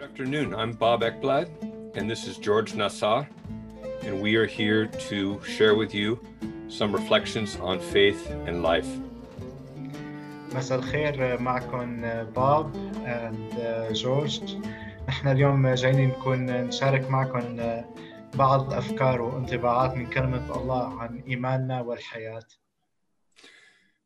Good 0.00 0.02
afternoon. 0.02 0.54
I'm 0.54 0.72
Bob 0.72 1.02
Ekblad, 1.02 1.48
and 1.96 2.10
this 2.10 2.26
is 2.26 2.38
George 2.38 2.72
Nassar, 2.72 3.26
and 4.02 4.20
we 4.20 4.36
are 4.36 4.46
here 4.46 4.86
to 5.08 5.40
share 5.44 5.74
with 5.74 5.94
you 5.94 6.20
some 6.68 6.92
reflections 6.92 7.56
on 7.56 7.80
faith 7.80 8.30
and 8.46 8.62
life. 8.62 8.88
مساء 10.54 10.78
الخير 10.78 11.40
معكم 11.40 12.00
باب 12.24 12.72
and 13.04 13.92
جورج 13.92 14.56
نحن 15.08 15.28
اليوم 15.28 15.68
جايين 15.68 16.08
نكون 16.08 16.46
نشارك 16.46 17.10
معكم 17.10 17.56
بعض 18.34 18.72
الأفكار 18.72 19.22
وانطباعات 19.22 19.94
من 19.94 20.06
كلمة 20.06 20.56
الله 20.56 21.00
عن 21.02 21.20
إيماننا 21.28 21.80
والحياة 21.80 22.42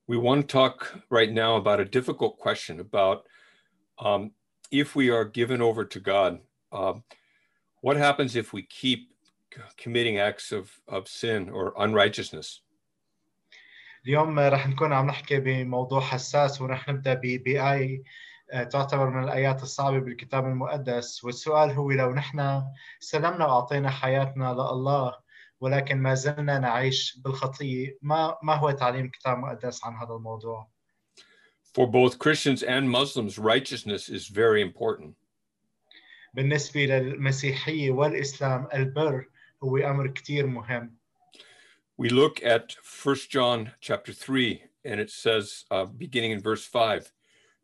We 0.07 0.17
want 0.17 0.41
to 0.41 0.47
talk 0.47 1.01
right 1.09 1.31
now 1.31 1.55
about 1.55 1.79
a 1.79 1.85
difficult 1.85 2.37
question 2.39 2.81
about 2.81 3.27
um, 3.99 4.33
if 4.75 4.95
we 4.97 5.11
are 5.11 5.25
given 5.25 5.61
over 5.63 5.85
to 5.85 6.01
God, 6.01 6.41
um, 6.73 7.03
what 7.81 7.97
happens 7.97 8.37
if 8.37 8.53
we 8.53 8.63
keep 8.63 9.11
committing 9.77 10.19
acts 10.19 10.53
of, 10.53 10.71
of 10.89 11.09
sin 11.09 11.51
or 11.51 11.75
unrighteousness? 11.77 12.63
اليوم 14.07 14.39
رح 14.39 14.69
نكون 14.69 14.93
عم 14.93 15.07
نحكي 15.07 15.41
بموضوع 15.41 16.01
حساس 16.01 16.61
ورح 16.61 16.89
نبدأ 16.89 17.15
ب- 17.15 17.43
بآية 17.45 18.03
آه، 18.53 18.65
تعتبر 18.65 19.11
من 19.11 19.25
الآيات 19.25 19.63
الصعبة 19.63 19.99
بالكتاب 19.99 20.45
المقدس 20.47 21.25
والسؤال 21.25 21.71
هو 21.71 21.91
لو 21.91 22.13
نحن 22.15 22.63
سلمنا 23.01 23.47
وأعطينا 23.47 23.91
حياتنا 23.91 24.53
لله 24.53 25.15
ولكن 25.61 25.99
ما 25.99 26.15
زلنا 26.15 26.59
نعيش 26.59 27.19
بالخطية 27.25 27.99
ما 28.03 28.39
ما 28.43 28.55
هو 28.55 28.71
تعليم 28.71 29.05
الكتاب 29.05 29.37
المقدس 29.37 29.85
عن 29.85 29.97
هذا 29.97 30.15
الموضوع 30.15 30.69
For 31.75 31.87
both 31.87 32.19
Christians 32.19 32.63
and 32.63 32.91
Muslims, 32.91 33.39
righteousness 33.39 34.09
is 34.09 34.29
very 34.29 34.61
important. 34.63 35.15
بالنسبة 36.35 36.87
للمسيحية 36.87 37.91
والإسلام 37.91 38.69
البر 38.75 39.27
هو 39.63 39.77
أمر 39.77 40.09
كتير 40.09 40.47
مهم 40.47 40.97
We 41.97 42.09
look 42.09 42.43
at 42.43 42.77
1 42.83 43.17
John 43.29 43.73
chapter 43.81 44.13
3, 44.13 44.63
and 44.87 44.99
it 44.99 45.11
says, 45.11 45.67
uh, 45.71 45.85
beginning 45.85 46.31
in 46.31 46.41
verse 46.41 46.65
5, 46.65 47.13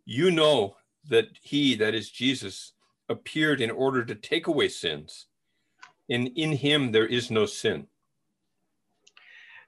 you 0.04 0.30
know 0.30 0.76
that 1.08 1.28
he, 1.40 1.74
that 1.76 1.94
is 1.94 2.10
Jesus, 2.10 2.72
appeared 3.08 3.62
in 3.62 3.70
order 3.70 4.04
to 4.04 4.14
take 4.14 4.46
away 4.46 4.68
sins, 4.68 5.26
and 6.10 6.28
in 6.36 6.52
him 6.52 6.92
there 6.92 7.06
is 7.06 7.30
no 7.30 7.46
sin. 7.46 7.86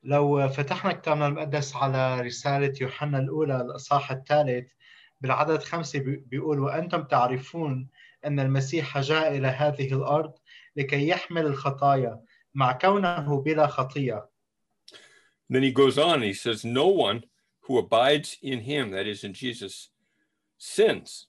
لو 0.04 0.50
فتحنا 0.50 0.92
كتابنا 0.94 1.28
المقدس 1.28 1.76
على 1.76 2.22
رسالة 2.22 2.74
يوحنا 2.82 3.20
الأولى 3.20 3.62
الإصحاح 3.62 4.12
الثالث 4.12 4.72
بالعدد 5.22 5.64
خمسة 5.64 6.00
بي- 6.00 6.24
بيقول 6.28 6.60
وأنتم 6.60 7.04
تعرفون 7.04 7.88
أن 8.26 8.40
المسيح 8.40 9.00
جاء 9.00 9.38
إلى 9.38 9.48
هذه 9.48 9.94
الأرض 9.94 10.34
لكي 10.76 11.08
يحمل 11.08 11.46
الخطايا 11.46 12.20
مع 12.56 12.72
كونه 12.72 13.42
بلا 13.42 13.68
خطية 13.68 14.30
Then 15.50 15.62
he 15.64 15.72
goes 15.72 15.98
on 15.98 16.16
and 16.16 16.24
he 16.24 16.34
says, 16.34 16.64
No 16.66 16.88
one 16.88 17.24
who 17.62 17.78
abides 17.78 18.38
in 18.42 18.60
him, 18.62 18.92
that 18.92 19.06
is 19.08 19.24
in 19.24 19.34
Jesus, 19.34 19.90
sins. 20.58 21.28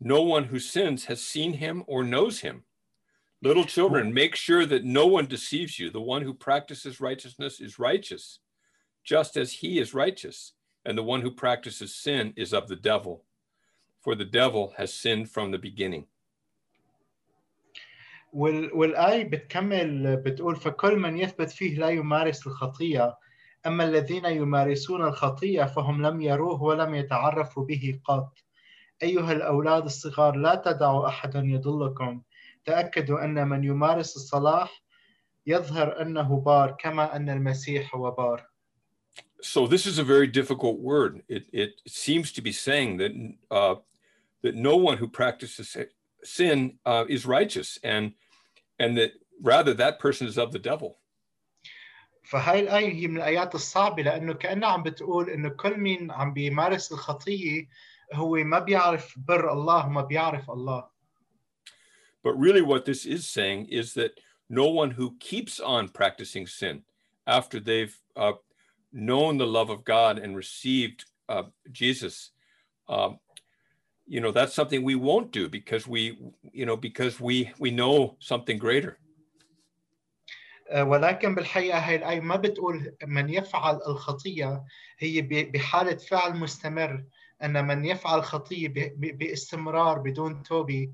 No 0.00 0.22
one 0.22 0.44
who 0.44 0.58
sins 0.58 1.06
has 1.06 1.22
seen 1.22 1.54
him 1.54 1.82
or 1.86 2.04
knows 2.04 2.40
him. 2.40 2.64
Little 3.43 3.63
children, 3.65 4.13
make 4.13 4.35
sure 4.35 4.65
that 4.67 4.83
no 4.83 5.07
one 5.07 5.25
deceives 5.25 5.79
you. 5.79 5.89
The 5.89 5.99
one 5.99 6.21
who 6.21 6.33
practices 6.33 7.01
righteousness 7.01 7.59
is 7.59 7.79
righteous, 7.79 8.39
just 9.03 9.35
as 9.35 9.51
he 9.51 9.79
is 9.79 9.93
righteous. 9.93 10.53
And 10.85 10.97
the 10.97 11.03
one 11.03 11.21
who 11.21 11.31
practices 11.31 11.95
sin 11.95 12.33
is 12.35 12.53
of 12.53 12.67
the 12.67 12.75
devil, 12.75 13.23
for 13.99 14.15
the 14.15 14.25
devil 14.25 14.73
has 14.77 14.93
sinned 14.93 15.29
from 15.29 15.51
the 15.51 15.57
beginning. 15.59 16.05
وال- 18.33 18.71
والآية 18.73 19.23
بتكمل 19.29 20.17
بتقول 20.17 20.55
فكل 20.55 20.95
من 20.95 21.17
يثبت 21.17 21.49
فيه 21.51 21.79
لا 21.79 21.89
يمارس 21.89 22.47
الخطية 22.47 23.17
أما 23.65 23.83
الذين 23.83 24.25
يمارسون 24.25 25.01
الخطية 25.01 25.63
فهم 25.63 26.05
لم 26.05 26.21
يروه 26.21 26.63
ولم 26.63 26.95
يتعرفوا 26.95 27.65
به 27.65 27.99
قط 28.05 28.37
أيها 29.03 29.31
الأولاد 29.31 29.85
الصغار 29.85 30.35
لا 30.35 30.55
تدعوا 30.55 31.07
أحدا 31.07 31.39
يضلكم 31.39 32.21
تأكدوا 32.66 33.24
أن 33.24 33.48
من 33.48 33.64
يمارس 33.64 34.16
الصلاح 34.16 34.82
يظهر 35.46 36.02
أنه 36.02 36.40
بار 36.40 36.76
كما 36.80 37.16
أن 37.16 37.30
المسيح 37.30 37.94
هو 37.94 38.10
بار 38.10 38.46
So 39.42 39.66
this 39.66 39.86
is 39.86 39.98
a 39.98 40.04
very 40.04 40.26
difficult 40.26 40.78
word. 40.80 41.22
It, 41.28 41.44
it 41.52 41.80
seems 41.86 42.32
to 42.32 42.42
be 42.42 42.52
saying 42.52 42.96
that 42.96 43.12
uh, 43.50 43.74
that 44.42 44.54
no 44.54 44.76
one 44.76 44.96
who 44.96 45.08
practices 45.08 45.76
sin 46.24 46.78
uh, 46.84 47.04
is 47.08 47.26
righteous, 47.26 47.78
and 47.84 48.12
and 48.78 48.96
that 48.98 49.12
rather 49.42 49.72
that 49.74 49.98
person 49.98 50.26
is 50.26 50.38
of 50.38 50.52
the 50.52 50.58
devil. 50.58 50.98
فهاي 52.26 52.60
الآية 52.60 52.92
هي 52.94 53.06
من 53.06 53.16
الآيات 53.16 53.54
الصعبة 53.54 54.02
لأنه 54.02 54.34
كأنها 54.34 54.68
عم 54.68 54.82
بتقول 54.82 55.30
إنه 55.30 55.48
كل 55.48 55.76
مين 55.76 56.10
عم 56.10 56.32
بيمارس 56.32 56.92
الخطية 56.92 57.68
هو 58.12 58.34
ما 58.34 58.58
بيعرف 58.58 59.14
بر 59.18 59.52
الله 59.52 59.86
وما 59.86 60.02
بيعرف 60.02 60.50
الله 60.50 60.95
But 62.25 62.33
really, 62.39 62.61
what 62.61 62.85
this 62.85 63.05
is 63.05 63.27
saying 63.27 63.67
is 63.67 63.93
that 63.95 64.19
no 64.49 64.67
one 64.69 64.91
who 64.91 65.15
keeps 65.19 65.59
on 65.59 65.89
practicing 65.89 66.45
sin 66.47 66.83
after 67.25 67.59
they've 67.59 67.97
uh, 68.15 68.33
known 68.91 69.37
the 69.37 69.47
love 69.47 69.69
of 69.69 69.83
God 69.83 70.19
and 70.19 70.35
received 70.35 71.05
uh, 71.29 71.43
Jesus, 71.71 72.31
um, 72.89 73.19
you 74.05 74.19
know, 74.19 74.31
that's 74.31 74.53
something 74.53 74.83
we 74.83 74.95
won't 74.95 75.31
do 75.31 75.47
because 75.47 75.87
we, 75.87 76.17
you 76.51 76.65
know, 76.65 76.75
because 76.75 77.19
we 77.19 77.51
we 77.59 77.71
know 77.71 78.17
something 78.19 78.57
greater. 78.57 78.97
آه، 80.69 80.83
ولكن 80.83 81.35
بالحقيقة 81.35 81.79
هاي 81.79 81.95
الآية 81.95 82.19
ما 82.19 82.35
بتقول 82.35 82.95
من 83.03 83.29
يفعل 83.29 83.79
الخطية 83.87 84.63
هي 84.99 85.21
ب- 85.21 85.51
بحالة 85.51 85.95
فعل 85.95 86.37
مستمر 86.37 87.03
أن 87.43 87.67
من 87.67 87.85
يفعل 87.85 88.23
خطية 88.23 88.67
ب- 88.67 88.73
ب- 88.97 89.17
باستمرار 89.17 89.99
بدون 89.99 90.43
توبة 90.43 90.83
آه، 90.83 90.93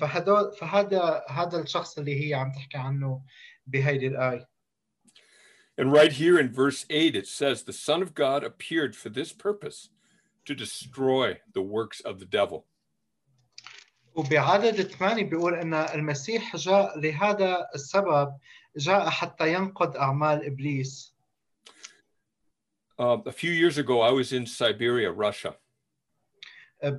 فهدول 0.00 0.52
فهذا 0.52 1.24
هذا 1.30 1.62
الشخص 1.62 1.98
اللي 1.98 2.28
هي 2.28 2.34
عم 2.34 2.52
تحكي 2.52 2.78
عنه 2.78 3.22
بهيدي 3.66 4.06
الآية 4.06 4.48
And 5.78 5.92
right 5.92 6.12
here 6.12 6.38
in 6.38 6.50
verse 6.50 6.86
8, 6.88 7.14
it 7.14 7.26
says, 7.26 7.62
The 7.62 7.72
Son 7.74 8.00
of 8.00 8.14
God 8.14 8.42
appeared 8.42 8.96
for 8.96 9.10
this 9.10 9.32
purpose 9.34 9.90
to 10.46 10.54
destroy 10.54 11.38
the 11.52 11.60
works 11.60 12.00
of 12.00 12.18
the 12.18 12.24
devil. 12.24 12.64
وبعدد 14.14 14.82
ثمانية 14.82 15.24
بيقول 15.24 15.54
أن 15.54 15.74
المسيح 15.74 16.56
جاء 16.56 16.98
لهذا 16.98 17.66
السبب 17.74 18.36
جاء 18.76 19.08
حتى 19.10 19.52
ينقض 19.52 19.96
أعمال 19.96 20.46
إبليس 20.46 21.12
Uh, 22.98 23.18
a 23.26 23.32
few 23.32 23.50
years 23.50 23.76
ago, 23.76 24.00
I 24.00 24.10
was 24.10 24.32
in 24.32 24.46
Siberia, 24.46 25.12
Russia, 25.12 25.50
ب- 25.50 25.56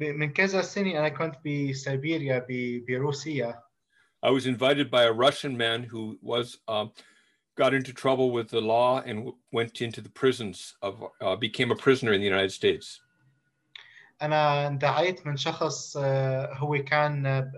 من 0.02 0.34
كذا 0.34 0.62
سنة 0.62 1.00
أنا 1.00 1.10
كنت 1.10 1.36
بسيبيريا 1.46 2.46
ب- 2.50 2.86
بروسيا 2.88 3.64
I 4.26 4.30
was 4.32 4.48
invited 4.48 4.90
by 4.90 5.04
a 5.04 5.12
Russian 5.14 5.56
man 5.56 5.84
who 5.84 6.18
was 6.22 6.58
um, 6.68 6.92
got 7.56 7.74
into 7.74 7.94
trouble 7.94 8.32
with 8.32 8.50
the 8.50 8.62
law 8.62 9.00
and 9.06 9.18
w- 9.20 9.38
went 9.52 9.82
into 9.82 10.02
the 10.02 10.10
prisons 10.10 10.76
of 10.82 10.94
uh, 11.22 11.36
became 11.36 11.70
a 11.72 11.76
prisoner 11.76 12.14
in 12.14 12.20
the 12.22 12.26
United 12.28 12.52
States. 12.52 13.02
أنا 14.22 14.68
اندعيت 14.68 15.28
من 15.28 15.38
شخص 15.38 15.98
آه، 15.98 16.54
هو 16.54 16.84
كان 16.84 17.26
آه، 17.26 17.52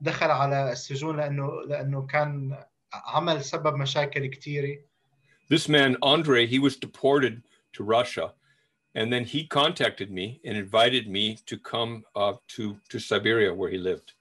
دخل 0.00 0.30
على 0.30 0.72
السجون 0.72 1.16
لأنه 1.16 1.62
لأنه 1.68 2.06
كان 2.06 2.58
عمل 2.92 3.44
سبب 3.44 3.74
مشاكل 3.74 4.26
كثيرة 4.26 4.78
This 5.48 5.68
man 5.68 5.96
Andre, 6.02 6.44
he 6.46 6.58
was 6.58 6.76
deported 6.76 7.42
to 7.74 7.84
Russia, 7.84 8.34
and 8.94 9.12
then 9.12 9.24
he 9.24 9.46
contacted 9.46 10.10
me 10.10 10.40
and 10.44 10.56
invited 10.56 11.06
me 11.08 11.38
to 11.46 11.56
come 11.58 12.04
uh, 12.16 12.34
to 12.48 12.76
to 12.90 12.98
Siberia 12.98 13.52
where 13.54 13.70
he 13.70 13.78
lived. 13.78 14.12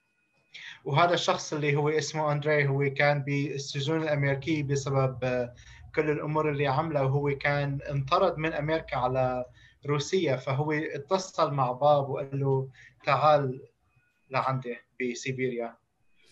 وهذا 0.85 1.13
الشخص 1.13 1.53
اللي 1.53 1.75
هو 1.75 1.89
اسمه 1.89 2.31
أندري 2.31 2.67
هو 2.67 2.93
كان 2.93 3.23
بالسجون 3.23 4.03
الأمريكية 4.03 4.63
بسبب 4.63 5.23
آه، 5.23 5.53
كل 5.95 6.09
الأمور 6.09 6.49
اللي 6.49 6.67
عملها 6.67 7.01
وهو 7.01 7.37
كان 7.37 7.79
انطرد 7.89 8.37
من 8.37 8.53
أمريكا 8.53 8.97
على 8.97 9.45
روسيا 9.85 10.35
فهو 10.35 10.71
اتصل 10.71 11.53
مع 11.53 11.71
باب 11.71 12.09
وقال 12.09 12.39
له 12.39 12.69
تعال 13.05 13.61
لعندي 14.29 14.77
بسيبيريا 15.01 15.77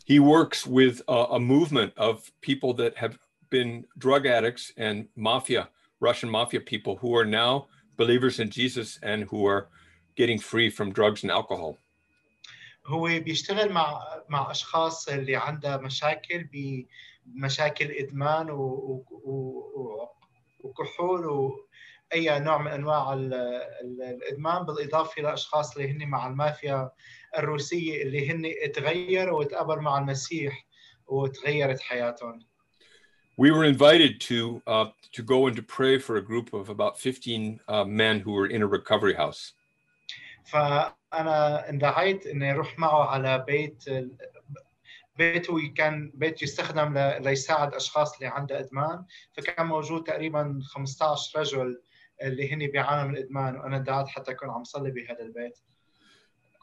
He 0.06 0.19
works 0.19 0.68
with 0.68 1.01
a, 1.07 1.19
a 1.38 1.39
movement 1.39 1.94
of 1.98 2.30
people 2.42 2.74
that 2.74 2.98
have 2.98 3.18
been 3.50 3.86
drug 3.98 4.25
addicts 4.25 4.74
and 4.77 5.07
mafia, 5.15 5.69
Russian 6.01 6.30
mafia 6.30 6.60
people 6.60 6.98
who 6.98 7.15
are 7.15 7.25
now 7.25 7.68
believers 7.99 8.39
in 8.41 8.49
Jesus 8.59 8.99
and 9.03 9.21
who 9.31 9.41
are 9.47 9.62
getting 10.17 10.39
free 10.39 10.71
from 10.71 10.93
drugs 10.93 11.23
and 11.25 11.31
alcohol. 11.31 11.77
هو 12.87 13.05
بيشتغل 13.05 13.73
مع 13.73 14.00
مع 14.29 14.50
أشخاص 14.50 15.09
اللي 15.09 15.37
عندها 15.37 15.77
مشاكل 15.77 16.49
بمشاكل 16.53 17.91
إدمان 17.91 18.50
و... 18.50 18.62
و... 19.11 20.09
وكحول 20.65 21.27
و... 21.27 21.65
أي 22.12 22.41
نوع 22.41 22.59
من 22.62 22.71
أنواع 22.71 23.12
ال- 23.12 23.35
ال- 23.35 24.03
الإدمان 24.03 24.62
بالإضافة 24.62 25.23
لاشخاص 25.23 25.77
اللي 25.77 25.91
هن 25.93 26.09
مع 26.09 26.27
المافيا 26.27 26.91
الروسية 27.39 28.03
اللي 28.03 28.31
هن 28.31 28.73
تغيروا 28.73 29.39
وتقابلوا 29.41 29.83
مع 29.83 29.99
المسيح 29.99 30.67
وتغيرت 31.06 31.81
حياتهم 31.81 32.39
We 33.38 33.50
were 33.51 33.65
invited 33.65 34.13
to 34.30 34.62
uh, 34.68 34.88
to 35.18 35.21
go 35.24 35.48
and 35.48 35.56
to 35.56 35.63
pray 35.77 35.98
for 36.06 36.13
a 36.18 36.21
group 36.21 36.54
of 36.54 36.69
about 36.69 37.00
15 37.00 37.60
uh, 37.68 37.83
men 37.83 38.19
who 38.19 38.31
were 38.33 38.48
in 38.48 38.62
a 38.62 38.68
recovery 38.68 39.15
house. 39.15 39.54
فانا 40.45 41.69
اندعيت 41.69 42.27
اني 42.27 42.51
اروح 42.51 42.80
معه 42.80 43.06
على 43.06 43.44
بيت 43.48 43.83
بيته 45.18 45.74
كان 45.77 46.12
بيت 46.13 46.42
يستخدم 46.42 46.98
ل- 46.98 47.24
ليساعد 47.24 47.74
اشخاص 47.74 48.13
اللي 48.15 48.27
عنده 48.27 48.60
ادمان 48.60 49.06
فكان 49.33 49.65
موجود 49.65 50.04
تقريبا 50.04 50.60
15 50.63 51.39
رجل 51.39 51.81
اللي 52.21 52.54
هن 52.54 52.68
بيعانوا 52.68 53.04
من 53.12 53.18
الادمان 53.18 53.56
وانا 53.56 53.77
اندعيت 53.77 54.07
حتى 54.07 54.31
اكون 54.31 54.50
عم 54.50 54.63
صلي 54.63 54.92
بهذا 54.92 55.21
البيت 55.21 55.57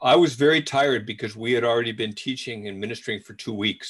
I 0.02 0.16
was 0.16 0.32
very 0.34 0.62
tired 0.62 1.04
because 1.04 1.36
we 1.36 1.52
had 1.52 1.62
already 1.64 1.92
been 1.92 2.14
teaching 2.14 2.68
and 2.68 2.80
ministering 2.80 3.20
for 3.20 3.34
two 3.34 3.52
weeks. 3.52 3.88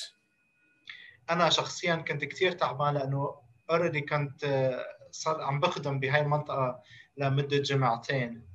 انا 1.31 1.51
شخصيا 1.51 1.95
كنت 1.97 2.25
كثير 2.25 2.53
تعبان 2.53 2.95
لانه 2.95 3.35
اوريدي 3.71 4.01
كنت 4.01 4.45
آه، 4.45 4.85
صار 5.11 5.41
عم 5.43 5.61
بخدم 5.61 6.01
بهاي 6.01 6.21
المنطقه 6.21 6.81
لمده 7.17 7.59
جمعتين 7.59 8.51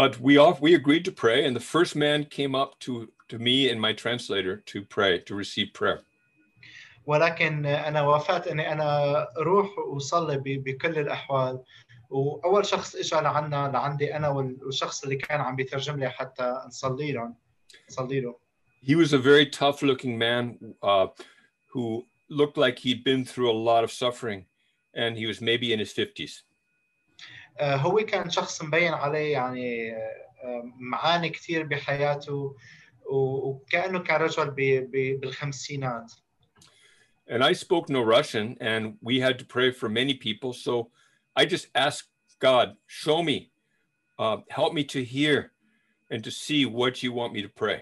But 0.00 0.20
we 0.20 0.36
off 0.36 0.60
we 0.60 0.74
agreed 0.74 1.04
to 1.06 1.12
pray, 1.22 1.38
and 1.46 1.56
the 1.56 1.66
first 1.74 1.96
man 1.96 2.18
came 2.38 2.54
up 2.62 2.70
to 2.84 2.92
to 3.30 3.36
me 3.46 3.56
and 3.70 3.78
my 3.86 3.92
translator 4.02 4.54
to 4.72 4.78
pray 4.96 5.12
to 5.28 5.34
receive 5.34 5.68
prayer. 5.72 5.98
ولكن 7.06 7.66
انا 7.66 8.02
وافقت 8.02 8.46
اني 8.48 8.72
انا 8.72 9.16
اروح 9.38 9.78
وصلي 9.78 10.36
ب- 10.38 10.64
بكل 10.64 10.98
الاحوال 10.98 11.62
واول 12.10 12.66
شخص 12.66 12.96
اجى 12.96 13.16
لعنا 13.16 13.70
لعندي 13.72 14.16
انا 14.16 14.28
وال- 14.28 14.58
والشخص 14.64 15.02
اللي 15.02 15.16
كان 15.16 15.40
عم 15.40 15.56
بيترجم 15.56 15.98
لي 15.98 16.08
حتى 16.10 16.54
نصلي 16.66 17.12
لهم 17.12 17.34
نصلي 17.90 18.20
له 18.20 18.36
He 18.86 18.94
was 18.94 19.12
a 19.12 19.18
very 19.18 19.46
tough-looking 19.46 20.16
man 20.18 20.44
uh, 20.82 21.06
who 21.72 22.06
looked 22.28 22.56
like 22.56 22.78
he'd 22.78 23.04
been 23.04 23.24
through 23.24 23.50
a 23.50 23.58
lot 23.70 23.84
of 23.84 23.90
suffering, 23.92 24.46
and 24.94 25.16
he 25.16 25.26
was 25.26 25.40
maybe 25.40 25.72
in 25.72 25.78
his 25.78 25.92
50s. 25.92 26.44
آه، 27.60 27.76
هو 27.76 27.96
كان 27.96 28.30
شخص 28.30 28.62
مبين 28.62 28.92
عليه 28.94 29.32
يعني 29.32 29.92
آه، 29.92 29.96
آه، 30.44 30.72
معاني 30.78 31.28
كثير 31.28 31.62
بحياته 31.62 32.56
و- 33.10 33.48
وكانه 33.50 33.98
كان 33.98 34.20
رجل 34.20 34.50
ب- 34.50 34.90
ب- 34.90 35.20
بالخمسينات 35.20 36.12
And 37.28 37.42
I 37.42 37.52
spoke 37.54 37.88
no 37.90 38.02
Russian, 38.02 38.56
and 38.60 38.98
we 39.02 39.18
had 39.18 39.36
to 39.40 39.44
pray 39.44 39.72
for 39.72 39.88
many 39.88 40.14
people. 40.14 40.52
So 40.52 40.92
I 41.34 41.44
just 41.44 41.66
asked 41.74 42.08
God, 42.38 42.76
show 42.86 43.20
me, 43.22 43.50
uh, 44.18 44.38
help 44.48 44.72
me 44.74 44.84
to 44.84 45.02
hear 45.02 45.52
and 46.10 46.22
to 46.22 46.30
see 46.30 46.64
what 46.66 47.02
you 47.02 47.12
want 47.12 47.32
me 47.32 47.42
to 47.42 47.48
pray. 47.48 47.78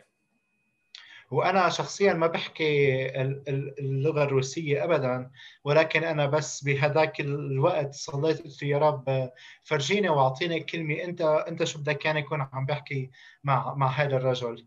وأنا 1.31 1.70
شخصيا 1.70 2.14
ما 2.14 2.28
بحكي 2.28 3.06
ال- 3.22 3.44
ال- 3.50 3.80
اللغة 3.80 4.24
الروسية 4.24 4.84
ابدا 4.84 5.31
ولكن 5.64 6.04
أنا 6.04 6.26
بس 6.26 6.64
بهذاك 6.64 7.20
الوقت 7.22 7.94
صليت 7.94 8.42
قلت 8.44 8.64
يا 8.64 8.78
رب 8.78 9.31
فرجيني 9.64 10.10
وأعطيني 10.10 10.60
كلمة 10.60 11.04
أنت 11.04 11.22
أنت 11.22 11.64
شو 11.64 11.80
بدك 11.80 11.98
كان 11.98 12.18
يكون 12.18 12.42
عم 12.54 12.66
بحكي 12.66 13.10
مع 13.44 13.74
مع 13.74 13.88
هذا 13.88 14.18
الرجل 14.18 14.66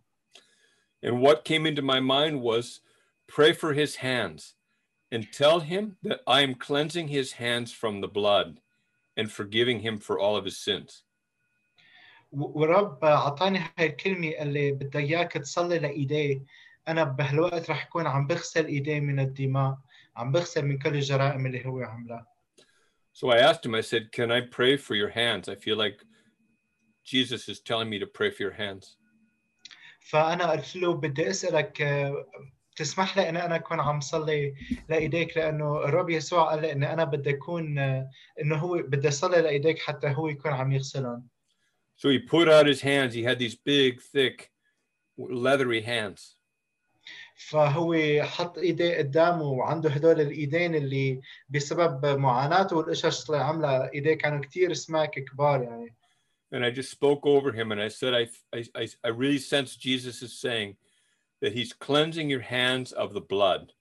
And 1.05 1.21
what 1.21 1.45
came 1.45 1.67
into 1.67 1.83
my 1.83 1.99
mind 1.99 2.41
was 2.43 2.81
pray 3.27 3.53
for 3.53 3.73
his 3.73 3.97
hands 3.97 4.55
and 5.11 5.33
tell 5.33 5.59
him 5.61 5.97
that 6.05 6.21
I 6.29 6.43
am 6.43 6.55
cleansing 6.55 7.09
his 7.09 7.33
hands 7.33 7.73
from 7.73 8.01
the 8.01 8.09
blood 8.09 8.61
and 9.17 9.31
forgiving 9.31 9.81
him 9.81 9.99
for 9.99 10.19
all 10.19 10.37
of 10.37 10.45
his 10.45 10.59
sins. 10.59 11.03
ورب 12.33 13.05
اعطاني 13.05 13.59
هاي 13.59 13.87
الكلمة 13.87 14.29
اللي 14.29 14.73
بدي 14.73 14.99
إياك 14.99 15.33
تصلي 15.33 15.79
لإيديه 15.79 16.43
أنا 16.89 17.05
بهالوقت 17.05 17.71
رح 17.71 17.87
اكون 17.87 18.07
عم 18.07 18.27
بغسل 18.27 18.67
إيديه 18.67 19.01
من 19.01 19.21
الدماء 19.21 19.79
عم 20.17 20.33
بغسل 20.33 20.67
من 20.67 20.79
كل 20.79 20.95
الجرائم 20.95 21.47
اللي 21.47 21.67
هو 21.67 21.81
عملها 21.81 22.27
So 23.15 23.29
I 23.29 23.39
asked 23.41 23.67
him, 23.67 23.75
I 23.75 23.83
said, 23.83 24.11
Can 24.11 24.33
I 24.33 24.41
pray 24.41 24.79
for 24.79 24.95
your 24.95 25.11
hands? 25.11 25.47
I 25.47 25.55
feel 25.55 25.77
like 25.77 25.99
Jesus 27.05 27.47
is 27.51 27.61
telling 27.61 27.91
me 27.91 27.99
to 27.99 28.07
pray 28.07 28.31
for 28.31 28.43
your 28.43 28.57
hands. 28.63 28.97
فأنا 30.01 30.51
قلت 30.51 30.77
له 30.77 30.95
بدي 30.95 31.31
أسألك 31.31 31.83
آه، 31.83 32.27
تسمح 32.77 33.17
لي 33.19 33.29
ان 33.29 33.37
أنا 33.37 33.57
أكون 33.57 33.81
عم 33.81 34.01
صلي 34.01 34.55
لإيديك 34.89 35.37
لأنه 35.37 35.85
الرب 35.85 36.11
يسوع 36.11 36.51
قال 36.51 36.63
لي 36.63 36.73
ان 36.73 36.85
أنا 36.85 37.05
بدي 37.05 37.31
أكون 37.31 37.79
آه، 37.79 38.11
إنه 38.41 38.57
هو 38.57 38.83
بدي 38.83 39.09
أصلي 39.09 39.43
لإيديك 39.43 39.79
حتى 39.79 40.09
هو 40.09 40.29
يكون 40.29 40.53
عم 40.53 40.73
يغسلهم 40.73 41.29
So 42.02 42.10
he 42.10 42.20
put 42.20 42.48
out 42.48 42.68
his 42.68 42.82
hands. 42.82 43.14
He 43.14 43.24
had 43.24 43.40
these 43.40 43.56
big, 43.56 44.02
thick, 44.02 44.52
leathery 45.18 45.82
hands. 45.82 46.38
فهو 47.38 48.24
حط 48.24 48.58
ايديه 48.58 48.98
قدامه 48.98 49.44
وعنده 49.44 49.90
هدول 49.90 50.22
الايدين 50.22 50.76
اللي 50.76 51.22
بسبب 51.50 52.06
معاناته 52.06 52.76
والقشش 52.76 53.26
اللي 53.30 53.38
عملها 53.38 53.90
ايديه 53.94 54.14
كانوا 54.14 54.40
كثير 54.40 54.74
سماك 54.74 55.20
كبار 55.20 55.64
يعني 55.64 55.94
And 56.52 56.64
I 56.64 56.72
just 56.72 56.90
spoke 56.90 57.26
over 57.26 57.52
him 57.52 57.74
and 57.74 57.82
I 57.82 57.90
said, 57.90 58.14
I, 58.14 58.28
I, 58.58 58.64
I, 58.74 58.88
I 59.04 59.10
really 59.10 59.38
sense 59.38 59.76
Jesus 59.76 60.22
is 60.22 60.40
saying 60.40 60.78
that 61.42 61.52
he's 61.52 61.74
cleansing 61.74 62.30
your 62.30 62.40
hands 62.40 62.94
of 62.94 63.14
the 63.14 63.20
blood. 63.20 63.74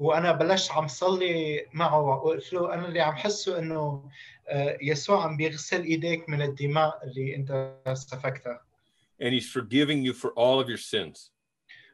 وأنا 0.00 0.32
بلشت 0.32 0.72
عم 0.72 0.88
صلي 0.88 1.66
معه 1.72 2.00
وقلت 2.00 2.52
له 2.52 2.74
أنا 2.74 2.88
اللي 2.88 3.00
عم 3.00 3.16
حسه 3.16 3.58
إنه 3.58 4.10
آه، 4.48 4.78
يسوع 4.82 5.24
عم 5.24 5.36
بيغسل 5.36 5.82
إيديك 5.84 6.28
من 6.28 6.42
الدماء 6.42 7.00
اللي 7.04 7.36
أنت 7.36 7.74
سفكتها 7.92 8.60
And 9.22 9.34
he's 9.34 9.50
forgiving 9.50 10.02
you 10.02 10.14
for 10.14 10.30
all 10.30 10.60
of 10.60 10.68
your 10.68 10.78
sins. 10.78 11.30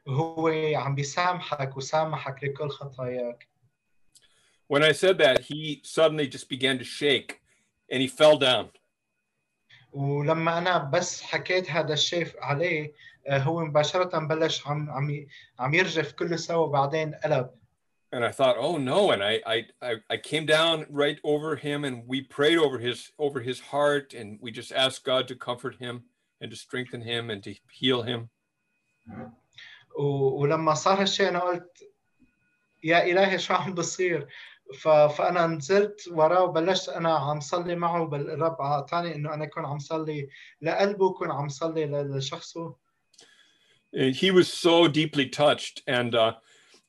وهو 0.05 0.47
عم 0.75 0.95
بيسامحك 0.95 1.77
وسامحك 1.77 2.43
لكل 2.43 2.69
خطاياك 2.69 3.47
When 4.69 4.83
I 4.83 4.91
said 4.91 5.17
that, 5.17 5.39
he 5.41 5.81
suddenly 5.83 6.27
just 6.27 6.49
began 6.49 6.77
to 6.77 6.83
shake 6.83 7.41
and 7.91 8.01
he 8.01 8.07
fell 8.07 8.37
down. 8.37 8.69
ولما 9.93 10.57
أنا 10.57 10.77
بس 10.77 11.21
حكيت 11.21 11.71
هذا 11.71 11.93
الشيء 11.93 12.27
عليه 12.39 12.93
آه، 13.27 13.37
هو 13.37 13.65
مباشرة 13.65 14.19
بلش 14.19 14.67
عم 14.67 14.89
عم 14.89 15.27
عم 15.59 15.73
يرجف 15.73 16.11
كله 16.11 16.35
سوا 16.35 16.67
بعدين 16.67 17.15
قلب 17.15 17.49
And 18.14 18.24
I 18.24 18.30
thought, 18.30 18.56
oh 18.58 18.76
no. 18.76 19.10
And 19.12 19.22
I, 19.24 19.40
I, 19.46 19.66
I, 19.80 19.92
I 20.10 20.16
came 20.18 20.44
down 20.46 20.86
right 20.90 21.18
over 21.24 21.56
him 21.56 21.84
and 21.84 22.06
we 22.06 22.20
prayed 22.20 22.58
over 22.58 22.78
his, 22.78 23.10
over 23.18 23.40
his 23.40 23.58
heart. 23.60 24.12
And 24.12 24.38
we 24.42 24.50
just 24.50 24.72
asked 24.72 25.02
God 25.04 25.28
to 25.28 25.34
comfort 25.34 25.76
him 25.76 26.02
and 26.40 26.50
to 26.50 26.56
strengthen 26.56 27.00
him 27.00 27.30
and 27.30 27.42
to 27.44 27.54
heal 27.70 28.02
him. 28.02 28.28
و- 29.98 30.40
ولما 30.40 30.74
صار 30.74 31.00
هالشيء 31.00 31.28
انا 31.28 31.40
قلت 31.40 31.82
يا 32.84 33.04
الهي 33.04 33.38
شو 33.38 33.54
عم 33.54 33.74
بصير 33.74 34.28
ف- 34.80 34.88
فانا 34.88 35.46
نزلت 35.46 36.08
وراه 36.10 36.42
وبلشت 36.42 36.88
انا 36.88 37.18
عم 37.18 37.40
صلي 37.40 37.76
معه 37.76 38.04
بل 38.04 38.20
الرب 38.30 38.60
اعطاني 38.60 39.14
انه 39.14 39.34
انا 39.34 39.44
اكون 39.44 39.64
عم 39.66 39.78
صلي 39.78 40.28
لقلبه 40.62 41.10
كون 41.12 41.30
عم 41.30 41.48
صلي 41.48 41.86
ل- 41.86 42.16
لشخصه 42.18 42.76
And 43.94 44.14
he 44.16 44.30
was 44.30 44.48
so 44.50 44.88
deeply 44.88 45.28
touched. 45.28 45.82
And 45.86 46.14
uh, 46.14 46.32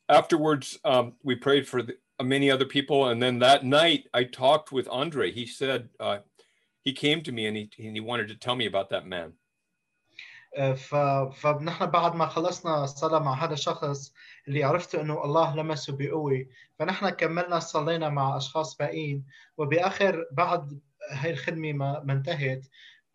afterwards, 0.09 0.79
um, 0.83 1.13
we 1.23 1.35
prayed 1.35 1.67
for 1.67 1.81
the, 1.81 1.97
many 2.21 2.51
other 2.51 2.65
people. 2.65 3.09
And 3.09 3.21
then 3.21 3.39
that 3.39 3.65
night, 3.65 4.07
I 4.13 4.23
talked 4.23 4.71
with 4.71 4.87
Andre. 4.89 5.31
He 5.31 5.45
said, 5.45 5.89
uh, 5.99 6.19
he 6.83 6.93
came 6.93 7.21
to 7.23 7.31
me 7.31 7.45
and 7.47 7.57
he, 7.57 7.69
and 7.79 7.95
he 7.95 8.01
wanted 8.01 8.27
to 8.29 8.35
tell 8.35 8.55
me 8.55 8.65
about 8.65 8.89
that 8.89 9.05
man. 9.05 9.33
آه، 10.57 10.73
ف- 10.73 11.35
فنحن 11.41 11.85
بعد 11.85 12.15
ما 12.15 12.25
خلصنا 12.25 12.83
الصلاة 12.83 13.19
مع 13.19 13.33
هذا 13.45 13.53
الشخص 13.53 14.13
اللي 14.47 14.63
عرفت 14.63 14.95
انه 14.95 15.23
الله 15.23 15.55
لمسه 15.55 15.97
بقوة 15.97 16.45
فنحن 16.79 17.09
كملنا 17.09 17.59
صلينا 17.59 18.09
مع 18.09 18.37
اشخاص 18.37 18.77
باقيين 18.77 19.25
وباخر 19.57 20.25
بعد 20.31 20.79
هاي 21.11 21.31
الخدمة 21.31 21.73
ما 21.73 22.01
ما 22.05 22.13
انتهت 22.13 22.67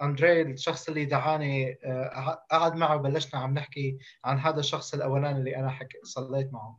اندري 0.02 0.42
الشخص 0.42 0.88
اللي 0.88 1.04
دعاني 1.04 1.78
آه، 1.84 2.44
قعد 2.50 2.76
معه 2.76 2.96
وبلشنا 2.96 3.40
عم 3.40 3.54
نحكي 3.54 3.98
عن 4.24 4.38
هذا 4.38 4.60
الشخص 4.60 4.94
الاولاني 4.94 5.38
اللي 5.38 5.56
انا 5.56 5.70
حك... 5.70 5.96
صليت 6.02 6.52
معه 6.52 6.78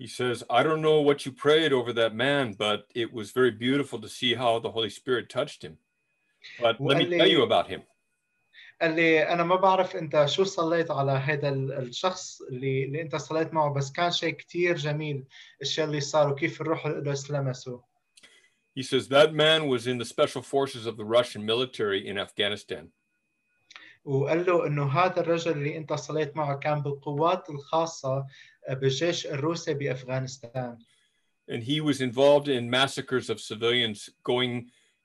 He 0.00 0.06
says, 0.06 0.44
I 0.50 0.62
don't 0.62 0.82
know 0.82 1.00
what 1.00 1.24
you 1.24 1.32
prayed 1.32 1.72
over 1.72 1.92
that 1.94 2.14
man, 2.14 2.52
but 2.52 2.80
it 2.94 3.10
was 3.12 3.30
very 3.32 3.50
beautiful 3.50 3.98
to 4.00 4.08
see 4.08 4.34
how 4.34 4.58
the 4.58 4.70
Holy 4.70 4.90
Spirit 4.90 5.30
touched 5.30 5.62
him. 5.64 5.78
But 6.60 6.78
let 6.80 6.98
me 6.98 7.16
tell 7.18 7.26
you 7.36 7.42
about 7.42 7.66
him. 7.68 7.82
قال 8.82 8.94
لي 8.96 9.22
انا 9.28 9.42
ما 9.44 9.56
بعرف 9.56 9.96
انت 9.96 10.24
شو 10.28 10.44
صليت 10.44 10.90
على 10.90 11.12
هذا 11.12 11.48
ال- 11.48 11.72
الشخص 11.72 12.42
اللي 12.42 12.84
اللي 12.84 13.02
انت 13.02 13.16
صليت 13.16 13.54
معه 13.54 13.72
بس 13.74 13.92
كان 13.92 14.10
شيء 14.10 14.30
كتير 14.34 14.76
جميل 14.76 15.24
الشيء 15.62 15.84
اللي 15.84 16.00
صار 16.00 16.32
وكيف 16.32 16.60
الروح 16.60 16.86
القدس 16.86 17.30
لمسه 17.30 17.82
He 18.78 18.82
says 18.82 19.08
that 19.08 19.32
man 19.32 19.68
was 19.68 19.86
in 19.86 19.96
the 19.96 20.04
special 20.04 20.42
forces 20.42 20.84
of 20.86 20.98
the 20.98 21.04
Russian 21.16 21.46
military 21.46 22.06
in 22.06 22.18
Afghanistan. 22.18 22.90
وقال 24.04 24.46
له 24.46 24.66
انه 24.66 24.88
هذا 24.98 25.20
الرجل 25.20 25.52
اللي 25.52 25.76
انت 25.76 25.92
صليت 25.92 26.36
معه 26.36 26.56
كان 26.58 26.82
بالقوات 26.82 27.50
الخاصه 27.50 28.26
بالجيش 28.70 29.26
الروسي 29.26 29.74
بافغانستان 29.74 30.78
And 31.50 31.62
he 31.62 31.80
was 31.80 32.00
involved 32.00 32.48
in 32.48 32.68
massacres 32.70 33.30
of 33.30 33.38
civilians 33.40 34.10
going 34.24 34.54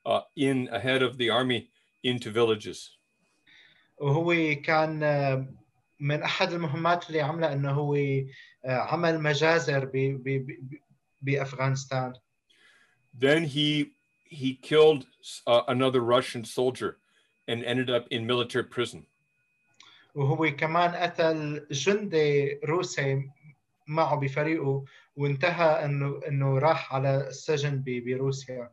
uh, 0.06 0.22
in 0.36 0.68
ahead 0.72 1.00
of 1.02 1.16
the 1.16 1.30
army 1.30 1.68
into 2.04 2.30
villages. 2.30 2.98
وهو 3.98 4.34
كان 4.64 5.02
آه، 5.02 5.46
من 6.00 6.22
احد 6.22 6.52
المهمات 6.52 7.08
اللي 7.08 7.20
عملها 7.20 7.52
انه 7.52 7.70
هو 7.72 7.94
آه، 7.94 8.26
عمل 8.64 9.20
مجازر 9.22 9.84
ب- 9.84 9.90
ب- 9.96 10.46
ب- 10.46 10.78
بافغانستان 11.22 12.12
Then 13.18 13.44
he 13.44 13.92
he 14.30 14.54
killed 14.54 15.06
uh, 15.46 15.62
another 15.68 16.00
Russian 16.00 16.44
soldier 16.44 16.96
and 17.48 17.64
ended 17.64 17.90
up 17.90 18.06
in 18.10 18.26
military 18.26 18.64
prison. 18.64 19.04
وهو 20.14 20.56
كمان 20.56 20.94
قتل 20.94 21.66
جندي 21.70 22.58
روسي 22.64 23.30
معه 23.86 24.16
بفريقه 24.20 24.84
وانتهى 25.16 25.84
انه 25.84 26.20
انه 26.28 26.58
راح 26.58 26.94
على 26.94 27.28
السجن 27.28 27.82
ب- 27.86 28.04
بروسيا 28.04 28.70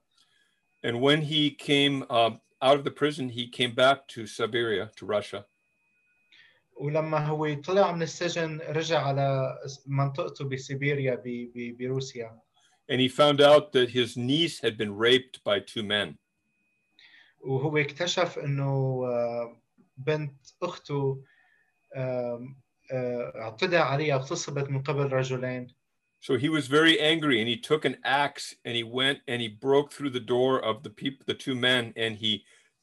And 0.84 1.02
when 1.02 1.22
he 1.22 1.50
came 1.52 2.04
um, 2.10 2.40
out 2.62 2.78
of 2.78 2.84
the 2.86 2.92
prison, 2.92 3.28
he 3.30 3.48
came 3.48 3.74
back 3.76 4.08
to 4.08 4.26
Siberia, 4.26 4.90
to 4.96 5.06
Russia, 5.06 5.46
ولما 6.78 7.18
هو 7.28 7.54
طلع 7.54 7.92
من 7.92 8.02
السجن 8.02 8.62
رجع 8.70 9.00
على 9.02 9.58
منطقته 9.88 10.46
بسيبيريا 10.50 11.16
ب- 11.16 11.52
ب- 11.56 11.78
بروسيا 11.78 12.40
and 12.92 13.00
he 13.00 13.08
found 13.08 13.40
out 13.42 13.72
that 13.72 13.90
his 13.90 14.18
niece 14.18 14.60
had 14.60 14.76
been 14.78 14.96
raped 14.96 15.44
by 15.44 15.60
two 15.60 15.84
men. 15.84 16.18
وهو 17.45 17.77
اكتشف 17.77 18.39
إنه 18.39 19.03
آه، 19.07 19.57
بنت 19.97 20.35
أخته 20.63 21.23
آه، 21.95 22.55
اعتدى 23.37 23.77
عليها 23.77 24.15
اغتصبت 24.17 24.71
من 24.71 24.83
قبل 24.83 25.13
رجلين 25.13 25.67
So 26.21 26.37
he 26.39 26.49
was 26.49 26.67
very 26.69 26.99
angry, 26.99 27.39
and 27.41 27.49
he 27.49 27.57
took 27.71 27.85
an 27.85 27.97
axe 28.03 28.55
and 28.65 28.75
he 28.75 28.83
went 28.83 29.19
and 29.29 29.43
he 29.43 29.49
broke 29.67 29.93
through 29.93 30.09
the 30.19 30.27
door 30.35 30.55
of 30.71 30.83
the 30.83 30.89
people, 31.03 31.23
the 31.27 31.35
two 31.47 31.55
men, 31.55 31.93
and 32.05 32.13
he 32.17 32.33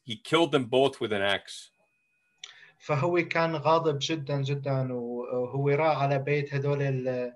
he 0.10 0.15
killed 0.30 0.51
them 0.51 0.65
both 0.65 1.01
with 1.01 1.12
an 1.12 1.24
axe. 1.24 1.72
فهو 2.80 3.27
كان 3.27 3.56
غاضب 3.56 3.98
جدا 4.01 4.41
جدا 4.41 4.94
وهو 4.94 5.70
راح 5.70 5.98
على 5.98 6.20
بيت 6.20 6.53
هدول 6.53 6.82
ال- 6.82 7.34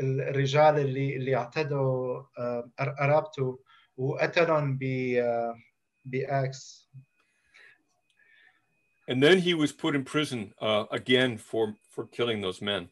الرجال 0.00 0.78
اللي 0.78 1.16
اللي 1.16 1.36
اعتدوا 1.36 2.22
آه، 2.38 2.70
قرابته 2.78 3.58
وقتلهم 3.96 4.78
ب 4.80 4.82
آه، 6.07 6.09
باكس 6.09 6.89
And 9.11 9.21
then 9.21 9.37
he 9.39 9.53
was 9.53 9.71
put 9.73 9.95
in 9.95 10.03
prison 10.05 10.53
uh, 10.61 10.85
again 10.91 11.37
for 11.37 11.75
for 11.89 12.05
killing 12.05 12.41
those 12.41 12.61
men. 12.61 12.89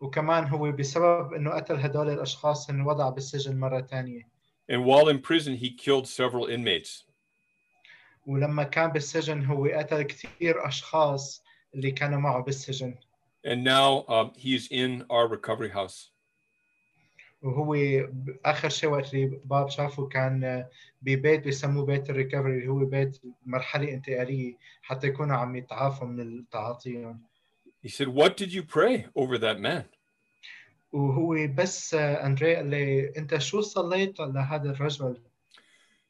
وكمان 0.00 0.44
هو 0.44 0.72
بسبب 0.72 1.32
انه 1.32 1.50
قتل 1.50 1.76
هدول 1.76 2.10
الاشخاص 2.10 2.70
انوضع 2.70 3.08
بالسجن 3.10 3.60
مره 3.60 3.80
ثانيه 3.80 4.22
And 4.68 4.84
while 4.84 5.08
in 5.08 5.20
prison, 5.20 5.54
he 5.56 5.70
killed 5.70 6.06
several 6.08 6.46
inmates. 6.46 7.04
ولما 8.26 8.62
كان 8.64 8.90
بالسجن 8.90 9.44
هو 9.44 9.66
قتل 9.66 10.02
كثير 10.02 10.68
اشخاص 10.68 11.44
اللي 11.74 11.90
كانوا 11.90 12.20
معه 12.20 12.42
بالسجن 12.42 12.94
And 13.46 13.62
now 13.64 14.04
um, 14.08 14.32
he's 14.36 14.66
in 14.70 15.04
our 15.08 15.28
recovery 15.28 15.70
house. 15.70 16.10
وهو 17.42 17.72
ب- 17.72 18.36
اخر 18.44 18.68
شيء 18.68 18.90
وقت 18.90 19.14
اللي 19.14 19.40
باب 19.44 19.68
شافه 19.68 20.06
كان 20.06 20.66
ببيت 21.02 21.44
بيسموه 21.44 21.86
بيت 21.86 22.10
الريكفري 22.10 22.58
اللي 22.58 22.68
هو 22.68 22.84
بيت 22.84 23.20
مرحله 23.46 23.92
انتقاليه 23.92 24.54
حتى 24.82 25.06
يكونوا 25.06 25.36
عم 25.36 25.56
يتعافوا 25.56 26.06
من 26.06 26.20
التعاطيهم 26.20 27.20
He 27.82 27.88
said, 27.88 28.08
"What 28.08 28.36
did 28.36 28.52
you 28.52 28.62
pray 28.62 29.06
over 29.14 29.38
that 29.38 29.60
man?" 29.60 29.84
وهو 30.92 31.46
بس 31.54 31.94
اندري 31.94 32.56
قال 32.56 32.66
لي 32.70 33.12
انت 33.18 33.38
شو 33.38 33.60
صليت 33.60 34.20
لهذا 34.20 34.70
الرجل؟ 34.70 35.16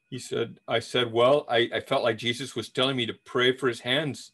He 0.09 0.19
said, 0.19 0.59
"I 0.67 0.79
said, 0.79 1.11
well, 1.11 1.45
I, 1.49 1.69
I 1.73 1.81
felt 1.81 2.03
like 2.03 2.17
Jesus 2.17 2.55
was 2.55 2.69
telling 2.69 2.95
me 2.95 3.05
to 3.05 3.13
pray 3.13 3.51
for 3.51 3.67
his 3.67 3.81
hands, 3.81 4.31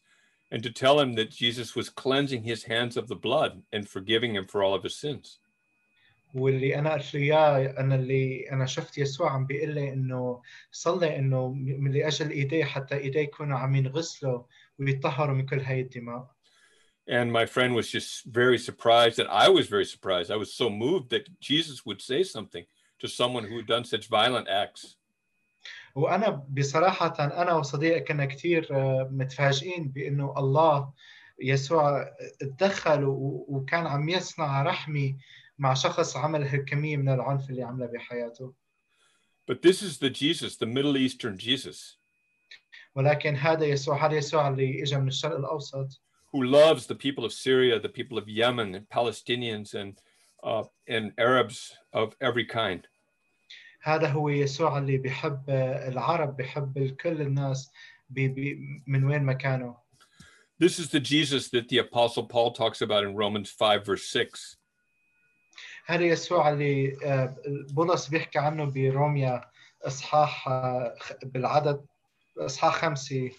and 0.52 0.62
to 0.62 0.70
tell 0.70 1.00
him 1.00 1.14
that 1.14 1.30
Jesus 1.30 1.74
was 1.74 1.88
cleansing 1.90 2.44
his 2.44 2.62
hands 2.64 2.96
of 2.96 3.08
the 3.08 3.16
blood 3.16 3.62
and 3.72 3.88
forgiving 3.88 4.36
him 4.36 4.46
for 4.46 4.62
all 4.62 4.74
of 4.74 4.84
his 4.84 4.94
sins." 4.94 5.40
واللي 6.33 6.79
أنا 6.79 6.93
قلت 6.93 7.13
له 7.13 7.21
إياه 7.21 7.79
أنا 7.79 7.95
اللي 7.95 8.51
أنا 8.51 8.65
شفت 8.65 8.97
يسوع 8.97 9.31
عم 9.31 9.45
بيقول 9.45 9.69
لي 9.75 9.93
إنه 9.93 10.41
صلي 10.71 11.15
إنه 11.19 11.53
من 11.53 11.91
لاجل 11.91 12.29
إيديه 12.29 12.63
حتى 12.63 12.95
إيديه 12.95 13.19
يكونوا 13.19 13.57
عم 13.57 13.75
ينغسلوا 13.75 14.43
ويطهروا 14.79 15.35
من 15.35 15.45
كل 15.45 15.59
هاي 15.59 15.81
الدماء 15.81 16.39
And 17.07 17.31
my 17.31 17.47
friend 17.47 17.73
was 17.73 17.89
just 17.89 18.23
very 18.25 18.59
surprised 18.59 19.17
that 19.17 19.27
I 19.31 19.49
was 19.49 19.67
very 19.67 19.85
surprised. 19.85 20.29
I 20.29 20.35
was 20.35 20.53
so 20.53 20.69
moved 20.69 21.09
that 21.09 21.25
Jesus 21.39 21.83
would 21.83 22.01
say 22.01 22.21
something 22.21 22.65
to 22.99 23.07
someone 23.07 23.45
who 23.45 23.57
had 23.57 23.65
done 23.65 23.83
such 23.83 24.07
violent 24.07 24.47
acts. 24.47 24.97
وأنا 25.95 26.45
بصراحة 26.49 27.15
أنا 27.19 27.53
وصديقي 27.53 27.99
كنا 27.99 28.25
كثير 28.25 28.67
متفاجئين 29.11 29.87
بإنه 29.89 30.33
الله 30.37 30.93
يسوع 31.41 32.09
تدخل 32.39 33.03
وكان 33.47 33.87
عم 33.87 34.09
يصنع 34.09 34.63
رحمه 34.63 35.15
مع 35.58 35.74
شخص 35.74 36.16
عمل 36.16 36.42
هالكميه 36.42 36.96
من 36.96 37.08
العنف 37.08 37.50
اللي 37.50 37.62
عمله 37.62 37.86
بحياته 37.86 38.54
But 39.46 39.60
this 39.60 39.82
is 39.82 39.98
the 39.98 40.08
Jesus, 40.08 40.56
the 40.56 40.66
Middle 40.66 40.96
Eastern 40.96 41.36
Jesus, 41.36 41.98
ولكن 42.94 43.36
هذا 43.36 43.64
يسوع 43.64 44.06
هذا 44.06 44.14
يسوع 44.14 44.48
اللي 44.48 44.82
اجى 44.82 44.96
من 44.96 45.08
الشرق 45.08 45.36
الاوسط 45.36 46.00
who 46.32 46.42
loves 46.42 46.86
the 46.86 46.96
people 46.96 47.24
of 47.24 47.32
Syria, 47.32 47.78
the 47.78 47.88
people 47.88 48.18
of 48.18 48.28
Yemen, 48.28 48.74
and 48.74 48.88
Palestinians, 48.88 49.74
and 49.74 50.00
uh, 50.42 50.64
and 50.88 51.12
Arabs 51.18 51.72
of 51.92 52.16
every 52.20 52.44
kind. 52.44 52.86
هذا 53.82 54.08
هو 54.08 54.28
يسوع 54.28 54.78
اللي 54.78 54.98
بيحب 54.98 55.50
العرب 55.88 56.36
بيحب 56.36 56.96
كل 57.00 57.20
الناس 57.20 57.70
بي 58.10 58.28
بي 58.28 58.58
من 58.86 59.04
وين 59.04 59.22
ما 59.22 59.32
كانوا 59.32 59.74
This 60.58 60.78
is 60.78 60.88
the 60.88 61.00
Jesus 61.00 61.50
that 61.50 61.68
the 61.68 61.78
Apostle 61.78 62.24
Paul 62.24 62.52
talks 62.52 62.80
about 62.80 63.02
in 63.02 63.16
Romans 63.16 63.50
5, 63.50 63.84
verse 63.84 64.04
6. 64.06 64.56
هذا 65.89 66.03
يسوع 66.03 66.49
اللي 66.49 66.97
آه، 67.05 67.35
بولس 67.73 68.07
بيحكي 68.07 68.39
عنه 68.39 68.65
بروميا 68.65 69.41
اصحاح 69.83 70.47
آه، 70.47 70.95
بالعدد 71.23 71.85
اصحاح 72.37 72.75
خمسه 72.75 73.31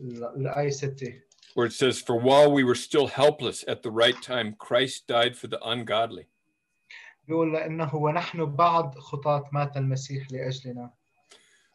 ال- 0.00 0.24
الايه 0.24 0.70
سته 0.70 1.20
where 1.54 1.66
it 1.66 1.72
says, 1.72 1.98
For 2.00 2.16
while 2.28 2.50
we 2.58 2.64
were 2.64 2.80
still 2.88 3.08
helpless 3.22 3.58
at 3.68 3.82
the 3.82 3.90
right 4.02 4.18
time, 4.22 4.48
Christ 4.66 5.06
died 5.08 5.36
for 5.36 5.48
the 5.48 5.60
ungodly. 5.72 6.26
بيقول 7.28 7.52
لأنه 7.52 7.94
ونحن 7.94 8.44
بعد 8.44 8.98
خطاة 8.98 9.50
مات 9.52 9.76
المسيح 9.76 10.26
لاجلنا 10.32 10.90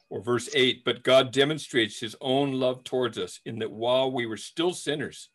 Or 0.09 0.21
verse 0.21 0.47
8, 0.55 0.85
But 0.85 1.03
God 1.03 1.31
demonstrates 1.33 1.99
his 1.99 2.15
own 2.21 2.53
love 2.53 2.83
towards 2.85 3.17
us 3.17 3.41
in 3.45 3.59
that 3.59 3.71
while 3.71 4.09
we 4.09 4.25
were 4.25 4.37
still 4.37 4.73
sinners, 4.73 5.29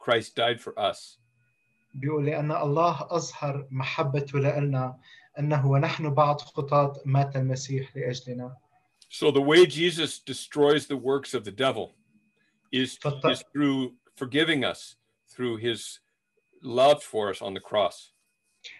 Christ 0.00 0.34
died 0.34 0.60
for 0.60 0.76
us. 0.78 1.18
بيقول 2.00 2.26
لأن 2.26 2.52
الله 2.52 3.06
أظهر 3.10 3.66
محبته 3.70 4.38
لنا 4.38 4.98
أنه 5.38 5.66
ونحن 5.66 6.14
بعد 6.14 6.40
خطاة 6.40 6.92
مات 7.04 7.36
المسيح 7.36 7.96
لأجلنا 7.96 8.56
So 9.08 9.30
the 9.30 9.40
way 9.40 9.66
Jesus 9.66 10.18
destroys 10.18 10.86
the 10.86 10.96
works 10.96 11.32
of 11.34 11.44
the 11.44 11.52
devil 11.52 11.92
is, 12.72 12.98
is 13.32 13.44
through 13.52 13.92
forgiving 14.16 14.64
us 14.64 14.96
through 15.28 15.56
his 15.58 16.00
love 16.62 17.02
for 17.02 17.30
us 17.30 17.40
on 17.42 17.54
the 17.54 17.60
cross. 17.60 18.12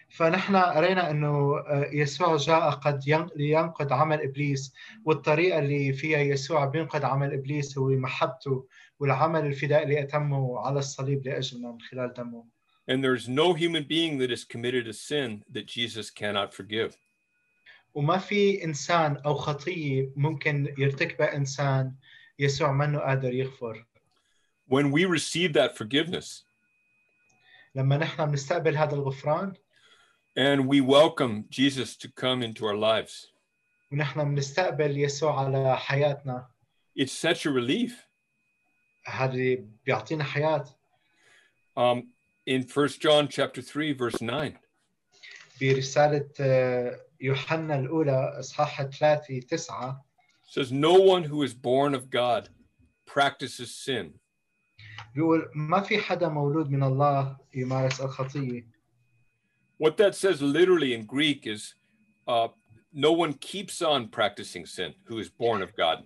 فنحن 0.09 0.55
قرينا 0.55 1.09
أنه 1.11 1.57
آه، 1.57 1.89
يسوع 1.93 2.35
جاء 2.37 2.69
قد 2.69 3.07
ين- 3.07 3.29
لينقذ 3.35 3.93
عمل 3.93 4.21
إبليس 4.21 4.73
والطريقة 5.05 5.59
اللي 5.59 5.93
فيها 5.93 6.19
يسوع 6.19 6.65
بينقذ 6.65 7.05
عمل 7.05 7.33
إبليس 7.33 7.77
هو 7.77 7.87
محبته 7.89 8.67
والعمل 8.99 9.45
الفدائي 9.45 9.83
اللي 9.83 10.01
أتمه 10.01 10.59
على 10.59 10.79
الصليب 10.79 11.27
لأجلنا 11.27 11.71
من 11.71 11.81
خلال 11.81 12.13
دمه 12.13 12.45
And 12.88 13.02
there's 13.02 13.28
no 13.28 13.54
human 13.54 13.84
being 13.84 14.18
that 14.18 14.30
has 14.30 14.44
committed 14.44 14.88
a 14.88 14.92
sin 14.92 15.44
that 15.52 15.66
Jesus 15.66 16.10
cannot 16.10 16.52
forgive. 16.54 16.96
وما 17.94 18.18
في 18.18 18.64
إنسان 18.64 19.16
أو 19.16 19.34
خطية 19.34 20.12
ممكن 20.16 20.74
يرتكبها 20.78 21.36
إنسان 21.36 21.94
يسوع 22.38 22.72
منه 22.72 22.98
قادر 22.98 23.32
يغفر 23.34 23.84
When 24.68 24.90
we 24.90 25.04
receive 25.04 25.52
that 25.52 25.76
forgiveness 25.76 26.44
لما 27.74 27.96
نحن 27.96 28.26
بنستقبل 28.26 28.76
هذا 28.76 28.94
الغفران 28.94 29.54
and 30.36 30.66
we 30.66 30.80
welcome 30.80 31.44
Jesus 31.50 31.96
to 31.96 32.08
come 32.08 32.42
into 32.42 32.64
our 32.66 32.76
lives, 32.76 33.28
ونحن 33.92 34.34
بنستقبل 34.34 34.98
يسوع 34.98 35.40
على 35.44 35.76
حياتنا 35.76 36.46
it's 36.98 37.12
such 37.12 37.46
a 37.46 37.50
relief. 37.50 37.92
هذا 39.06 39.32
اللي 39.32 39.64
بيعطينا 39.86 40.24
حياة 40.24 40.64
Um, 41.76 42.02
in 42.46 42.64
First 42.64 43.00
John 43.00 43.28
chapter 43.28 43.62
3, 43.62 43.92
verse 43.92 44.20
9, 44.20 44.58
برسالة 45.60 46.28
آه، 46.40 47.00
يوحنا 47.20 47.78
الأولى 47.78 48.38
إصحاح 48.40 48.82
3 48.82 49.40
9 49.40 49.96
says, 50.48 50.72
No 50.72 50.94
one 50.94 51.24
who 51.24 51.42
is 51.42 51.54
born 51.54 51.94
of 51.94 52.10
God 52.10 52.48
practices 53.06 53.74
sin, 53.74 54.12
بيقول 55.14 55.50
ما 55.54 55.80
في 55.80 55.98
حدا 55.98 56.28
مولود 56.28 56.70
من 56.70 56.82
الله 56.82 57.36
يمارس 57.54 58.00
الخطية 58.00 58.66
What 59.78 59.96
that 59.96 60.14
says 60.14 60.40
literally 60.40 60.94
in 60.94 61.06
Greek 61.06 61.46
is 61.46 61.74
uh, 62.28 62.48
no 62.92 63.12
one 63.12 63.32
keeps 63.34 63.82
on 63.82 64.08
practicing 64.08 64.66
sin 64.66 64.94
who 65.04 65.18
is 65.18 65.28
born 65.28 65.62
of 65.62 65.74
God. 65.74 66.04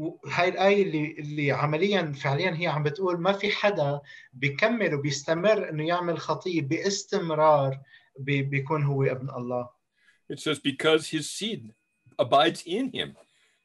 وهاي 0.00 0.48
الآية 0.48 0.82
اللي 0.82 1.16
اللي 1.18 1.52
عمليا 1.52 2.12
فعليا 2.12 2.50
هي 2.56 2.66
عم 2.66 2.82
بتقول 2.82 3.20
ما 3.20 3.32
في 3.32 3.50
حدا 3.50 4.00
بيكمل 4.32 4.94
وبيستمر 4.94 5.68
إنه 5.68 5.86
يعمل 5.86 6.18
خطية 6.18 6.62
باستمرار 6.62 7.80
بي- 8.18 8.42
بيكون 8.42 8.82
هو 8.82 9.02
ابن 9.02 9.30
الله. 9.30 9.68
It 10.32 10.38
says, 10.40 10.58
because 10.58 11.08
his 11.08 11.28
seed 11.38 11.72
abides 12.18 12.62
in 12.66 12.90
him, 12.98 13.16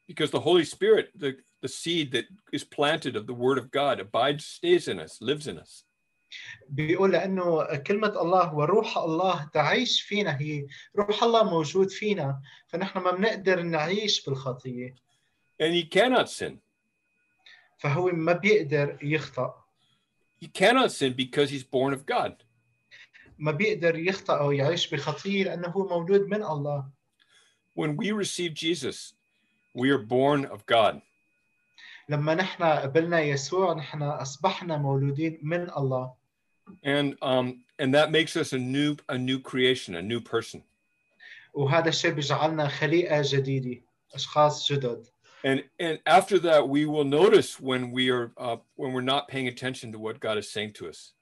because 0.08 0.32
the 0.32 0.39
Holy 0.39 0.63
Spirit, 0.65 1.06
the, 1.15 1.32
the 1.62 1.68
seed 1.68 2.12
that 2.15 2.25
is 2.51 2.63
planted 2.63 3.15
of 3.15 3.27
the 3.27 3.34
word 3.46 3.58
of 3.58 3.70
God, 3.72 4.00
abides, 4.00 4.44
stays 4.46 4.88
in 4.88 5.00
us, 5.00 5.22
lives 5.22 5.48
in 5.48 5.58
us. 5.60 5.86
بيقول 6.70 7.12
لأنه 7.12 7.75
كلمة 7.75 8.22
الله 8.22 8.54
وروح 8.56 8.98
الله 8.98 9.50
تعيش 9.54 10.01
فينا 10.01 10.42
هي 10.42 10.68
روح 10.96 11.24
الله 11.24 11.44
موجود 11.44 11.89
فينا 11.89 12.42
فنحن 12.68 13.00
ما 13.00 13.12
بنقدر 13.12 13.62
نعيش 13.62 14.25
بالخطية 14.25 14.96
And 15.61 15.75
he 15.75 15.85
cannot 15.85 16.28
sin. 16.28 16.59
فهو 17.78 18.11
ما 18.12 18.32
بيقدر 18.32 18.99
يخطأ 19.02 19.54
He 20.40 20.47
cannot 20.49 20.90
sin 20.90 21.12
because 21.12 21.50
he's 21.50 21.64
born 21.64 21.92
of 21.92 22.06
God. 22.06 22.42
ما 23.38 23.52
بيقدر 23.52 23.99
يخطأ 23.99 24.38
أو 24.38 24.52
يعيش 24.52 24.94
بخطية 24.94 25.44
لأنه 25.44 25.68
هو 25.68 25.88
مولود 25.88 26.20
من 26.20 26.42
الله 26.42 26.90
When 27.75 27.97
we 27.97 28.11
receive 28.12 28.52
Jesus, 28.54 29.14
we 29.75 29.90
are 29.90 29.99
born 29.99 30.44
of 30.47 30.66
God. 30.66 31.00
لما 32.09 32.35
نحن 32.35 32.62
قبلنا 32.64 33.20
يسوع 33.20 33.75
نحن 33.75 34.02
أصبحنا 34.02 34.76
مولودين 34.78 35.38
من 35.42 35.70
الله 35.70 36.14
And 36.85 37.16
um, 37.23 37.64
and 37.78 37.94
that 37.94 38.11
makes 38.11 38.37
us 38.37 38.52
a 38.52 38.59
new 38.59 38.97
a 39.09 39.18
new 39.18 39.38
creation, 39.40 39.94
a 39.97 40.02
new 40.02 40.20
person. 40.20 40.62
وهذا 41.54 41.88
الشيء 41.88 42.11
بيجعلنا 42.11 42.68
خليقة 42.68 43.23
جديدة 43.25 43.80
أشخاص 44.14 44.73
جدد 44.73 45.06
And 45.44 45.64
and 45.78 45.99
after 46.06 46.38
that, 46.40 46.68
we 46.68 46.85
will 46.85 47.04
notice 47.04 47.59
when 47.59 47.90
we 47.92 48.11
are 48.11 48.32
uh, 48.37 48.56
when 48.76 48.92
we're 48.92 49.00
not 49.00 49.28
paying 49.28 49.49
attention 49.49 49.92
to 49.92 49.99
what 49.99 50.20
God 50.20 50.37
is 50.37 50.50
saying 50.50 50.73
to 50.75 50.88
us. 50.88 51.12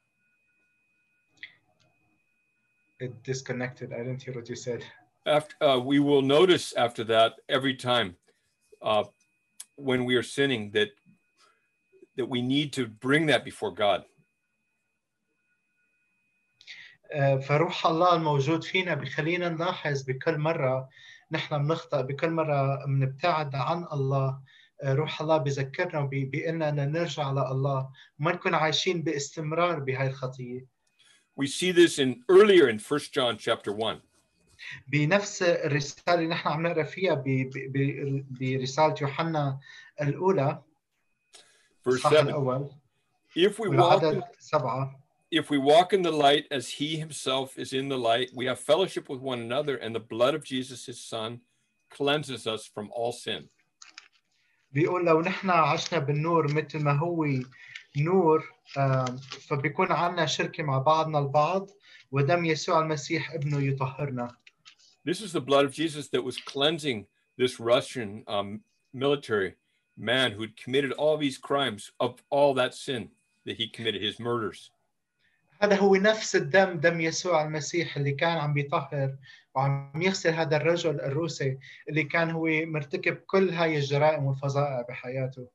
It 3.01 3.23
disconnected 3.23 3.93
I 3.93 3.99
didn't 3.99 4.23
hear 4.23 4.35
what 4.35 4.49
you 4.49 4.57
said 4.57 4.83
After 5.25 5.55
uh, 5.63 5.79
we 5.79 6.01
will 6.01 6.23
notice 6.23 6.73
after 6.73 7.05
that 7.05 7.35
every 7.49 7.75
time 7.75 8.17
uh, 8.83 9.05
when 9.77 10.05
we 10.05 10.17
are 10.17 10.23
sinning 10.23 10.73
that 10.73 10.89
that 12.17 12.27
we 12.27 12.43
need 12.43 12.73
to 12.73 12.89
bring 12.89 13.27
that 13.27 13.45
before 13.45 13.71
God. 13.73 14.05
آه، 17.13 17.37
فروح 17.37 17.87
الله 17.87 18.15
الموجود 18.15 18.65
فينا 18.65 18.95
بخلينا 18.95 19.49
نلاحظ 19.49 20.03
بكل 20.03 20.39
مرة 20.39 20.89
نحن 21.34 21.68
بنخطأ 21.68 22.02
بكل 22.02 22.30
مرة 22.30 22.86
بنبتعد 22.86 23.56
عن 23.56 23.86
الله. 23.94 24.40
آه، 24.84 24.94
روح 24.94 25.22
الله 25.22 25.38
بذكرنا 25.38 26.00
وبيقلنا 26.00 26.70
أن 26.70 26.92
نرجع 26.92 27.32
لله. 27.32 27.90
وما 28.20 28.32
نكون 28.32 28.54
عايشين 28.56 29.02
باستمرار 29.04 29.80
بهاي 29.80 30.08
الخطية. 30.08 30.66
We 31.36 31.48
see 31.48 31.72
this 31.72 31.98
in 32.00 32.24
earlier 32.30 32.70
in 32.70 32.80
First 32.80 33.14
John 33.14 33.38
chapter 33.38 33.72
one. 33.74 34.02
بنفس 34.88 35.44
الرسالة 35.44 36.14
اللي 36.14 36.28
نحن 36.28 36.50
عم 36.50 36.68
نقرأ 36.68 36.84
فيها 36.84 37.24
برسالة 38.32 38.96
يوحنا 39.02 39.60
الأولى 40.02 40.62
Verse 41.84 41.88
الإصحاح 41.88 42.14
seven. 42.14 42.28
الأول. 42.28 42.70
If 43.36 43.60
we 43.60 43.70
walk 43.70 44.24
سبعة. 44.40 45.03
if 45.33 45.51
we 45.51 45.59
walk 45.59 45.93
in 45.93 46.03
the 46.03 46.11
light 46.13 46.47
as 46.51 46.69
he 46.69 46.97
himself 46.97 47.59
is 47.59 47.73
in 47.73 47.89
the 47.89 47.99
light, 47.99 48.31
we 48.35 48.47
have 48.47 48.59
fellowship 48.59 49.09
with 49.09 49.21
one 49.21 49.41
another, 49.41 49.77
and 49.77 49.95
the 49.95 50.01
blood 50.01 50.35
of 50.35 50.45
Jesus, 50.45 50.87
his 50.87 51.01
son, 51.05 51.41
cleanses 51.91 52.47
us 52.47 52.67
from 52.67 52.91
all 52.93 53.13
sin. 53.13 53.49
بيقول 54.75 55.07
لو 55.07 55.21
نحن 55.21 55.51
عشنا 55.51 55.99
بالنور 55.99 56.53
مثل 56.55 56.79
ما 56.83 56.93
هو 56.99 57.27
نور 57.97 58.45
آم، 58.79 59.17
فبيكون 59.49 59.93
عنا 59.93 60.27
شركة 60.27 60.63
مع 60.63 60.79
بعضنا 60.79 61.19
البعض 61.19 61.71
ودم 62.13 62.45
يسوع 62.45 62.81
المسيح 62.81 63.33
ابنه 63.33 63.61
يطهرنا 63.61 64.37
This 65.05 65.23
is 65.23 65.33
the 65.33 65.41
blood 65.41 65.65
of 65.65 65.73
Jesus 65.73 66.09
that 66.09 66.23
was 66.23 66.37
cleansing 66.37 67.07
this 67.39 67.59
Russian 67.59 68.25
um, 68.27 68.61
military 68.93 69.55
man 69.97 70.33
who 70.33 70.43
had 70.43 70.57
committed 70.57 70.93
all 70.93 71.17
these 71.17 71.39
crimes 71.39 71.93
of 71.99 72.23
all 72.31 72.53
that 72.55 72.75
sin 72.75 73.09
that 73.47 73.57
he 73.57 73.69
committed, 73.69 74.03
his 74.03 74.19
murders. 74.21 74.71
هذا 75.62 75.76
هو 75.76 75.96
نفس 75.96 76.36
الدم 76.36 76.80
دم 76.80 77.02
يسوع 77.02 77.44
المسيح 77.44 77.98
اللي 77.98 78.12
كان 78.12 78.38
عم 78.38 78.54
بيطهر 78.54 79.16
وعم 79.56 80.02
يغسل 80.02 80.30
هذا 80.30 80.58
الرجل 80.58 81.02
الروسي 81.02 81.58
اللي 81.90 82.04
كان 82.04 82.32
هو 82.32 82.46
مرتكب 82.46 83.16
كل 83.16 83.50
هاي 83.50 83.78
الجرائم 83.78 84.24
والفظائع 84.24 84.82
بحياته 84.90 85.48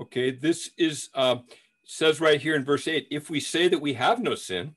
Okay, 0.00 0.30
this 0.30 0.70
is 0.78 1.10
uh, 1.14 1.38
says 1.84 2.20
right 2.20 2.40
here 2.40 2.54
in 2.54 2.64
verse 2.64 2.86
8 2.86 3.08
if 3.10 3.30
we 3.30 3.40
say 3.40 3.66
that 3.66 3.80
we 3.80 3.94
have 3.94 4.22
no 4.22 4.36
sin, 4.36 4.76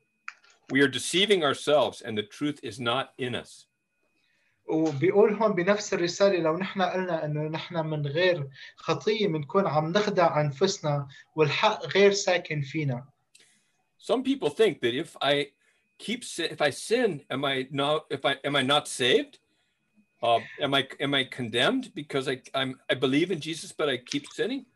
we 0.71 0.81
are 0.81 0.87
deceiving 0.87 1.43
ourselves 1.43 2.01
and 2.01 2.17
the 2.17 2.23
truth 2.23 2.59
is 2.63 2.79
not 2.79 3.13
in 3.17 3.35
us. 3.35 3.67
وبيقول 4.67 5.33
هون 5.33 5.53
بنفس 5.53 5.93
الرسالة 5.93 6.39
لو 6.39 6.57
نحن 6.57 6.81
قلنا 6.81 7.25
إنه 7.25 7.43
نحن 7.43 7.75
من 7.85 8.07
غير 8.07 8.47
خطية 8.75 9.27
بنكون 9.27 9.67
عم 9.67 9.91
نخدع 9.91 10.41
أنفسنا 10.41 11.07
والحق 11.35 11.85
غير 11.85 12.11
ساكن 12.11 12.61
فينا 12.61 13.05
Some 14.00 14.22
people 14.22 14.50
think 14.50 14.80
that 14.82 14.94
if 14.94 15.16
I 15.20 15.48
keep 15.98 16.24
sin, 16.24 16.48
if 16.50 16.60
I 16.60 16.70
sin, 16.70 17.22
am 17.30 17.44
I 17.44 17.66
not 17.70 18.06
if 18.10 18.24
I 18.24 18.36
am 18.44 18.56
I 18.56 18.62
not 18.62 18.88
saved? 18.88 19.38
Uh, 20.22 20.40
am 20.60 20.74
I 20.74 20.88
am 21.00 21.14
I 21.14 21.24
condemned 21.24 21.92
because 21.94 22.28
I 22.28 22.40
I'm 22.54 22.78
I 22.90 22.94
believe 22.94 23.30
in 23.30 23.40
Jesus 23.40 23.72
but 23.72 23.88
I 23.88 23.96
keep 23.98 24.26
sinning? 24.32 24.66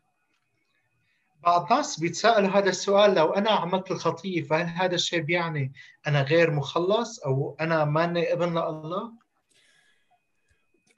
بعض 1.43 1.73
ناس 1.73 1.99
بيتساءلوا 1.99 2.49
هذا 2.49 2.69
السؤال 2.69 3.15
لو 3.15 3.33
انا 3.33 3.49
عملت 3.49 3.91
الخطية 3.91 4.43
فهل 4.43 4.67
هذا 4.67 4.95
الشيء 4.95 5.21
بيعني 5.21 5.73
انا 6.07 6.21
غير 6.21 6.51
مخلص 6.51 7.19
او 7.19 7.57
انا 7.61 7.85
ماني 7.85 8.33
ابن 8.33 8.49
لله؟ 8.49 9.11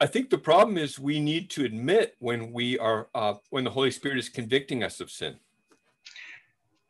I 0.00 0.06
think 0.06 0.28
the 0.28 0.38
problem 0.38 0.76
is 0.76 0.98
we 0.98 1.20
need 1.20 1.48
to 1.50 1.64
admit 1.64 2.14
when 2.18 2.52
we 2.52 2.78
are 2.78 3.08
uh, 3.14 3.34
when 3.50 3.64
the 3.64 3.70
Holy 3.70 3.90
Spirit 3.90 4.18
is 4.18 4.28
convicting 4.28 4.82
us 4.82 5.00
of 5.00 5.10
sin. 5.10 5.34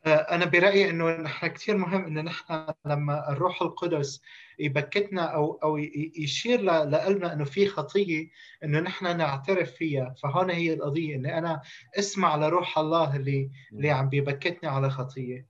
آه، 0.06 0.16
أنا 0.16 0.44
برأيي 0.44 0.90
إنه 0.90 1.10
نحن 1.10 1.46
كثير 1.46 1.76
مهم 1.76 2.04
إنه 2.04 2.20
نحن 2.22 2.66
لما 2.86 3.32
الروح 3.32 3.62
القدس 3.62 4.20
يبكتنا 4.58 5.22
أو 5.22 5.58
أو 5.62 5.76
يشير 6.16 6.62
لقلبنا 6.62 7.32
إنه 7.32 7.44
في 7.44 7.66
خطية 7.68 8.28
إنه 8.64 8.80
نحن 8.80 9.16
نعترف 9.16 9.72
فيها، 9.72 10.14
فهون 10.22 10.50
هي 10.50 10.72
القضية 10.72 11.16
إني 11.16 11.38
أنا 11.38 11.62
أسمع 11.98 12.36
لروح 12.36 12.78
الله 12.78 13.16
اللي 13.16 13.50
اللي 13.72 13.90
عم 13.90 14.08
بيبكتني 14.08 14.68
على 14.68 14.90
خطية. 14.90 15.46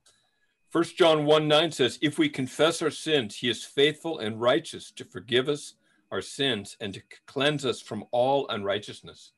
1 0.73 0.95
John 0.95 1.25
1 1.25 1.49
9 1.49 1.71
says, 1.71 1.99
If 2.01 2.17
we 2.17 2.29
confess 2.29 2.81
our 2.81 2.91
sins, 2.91 3.35
he 3.35 3.49
is 3.49 3.65
faithful 3.65 4.19
and 4.19 4.39
righteous 4.39 4.89
to 4.91 5.03
forgive 5.03 5.49
us 5.49 5.75
our 6.11 6.21
sins 6.21 6.77
and 6.79 6.93
to 6.93 7.01
cleanse 7.25 7.65
us 7.65 7.81
from 7.81 8.05
all 8.11 8.47
unrighteousness. 8.47 9.33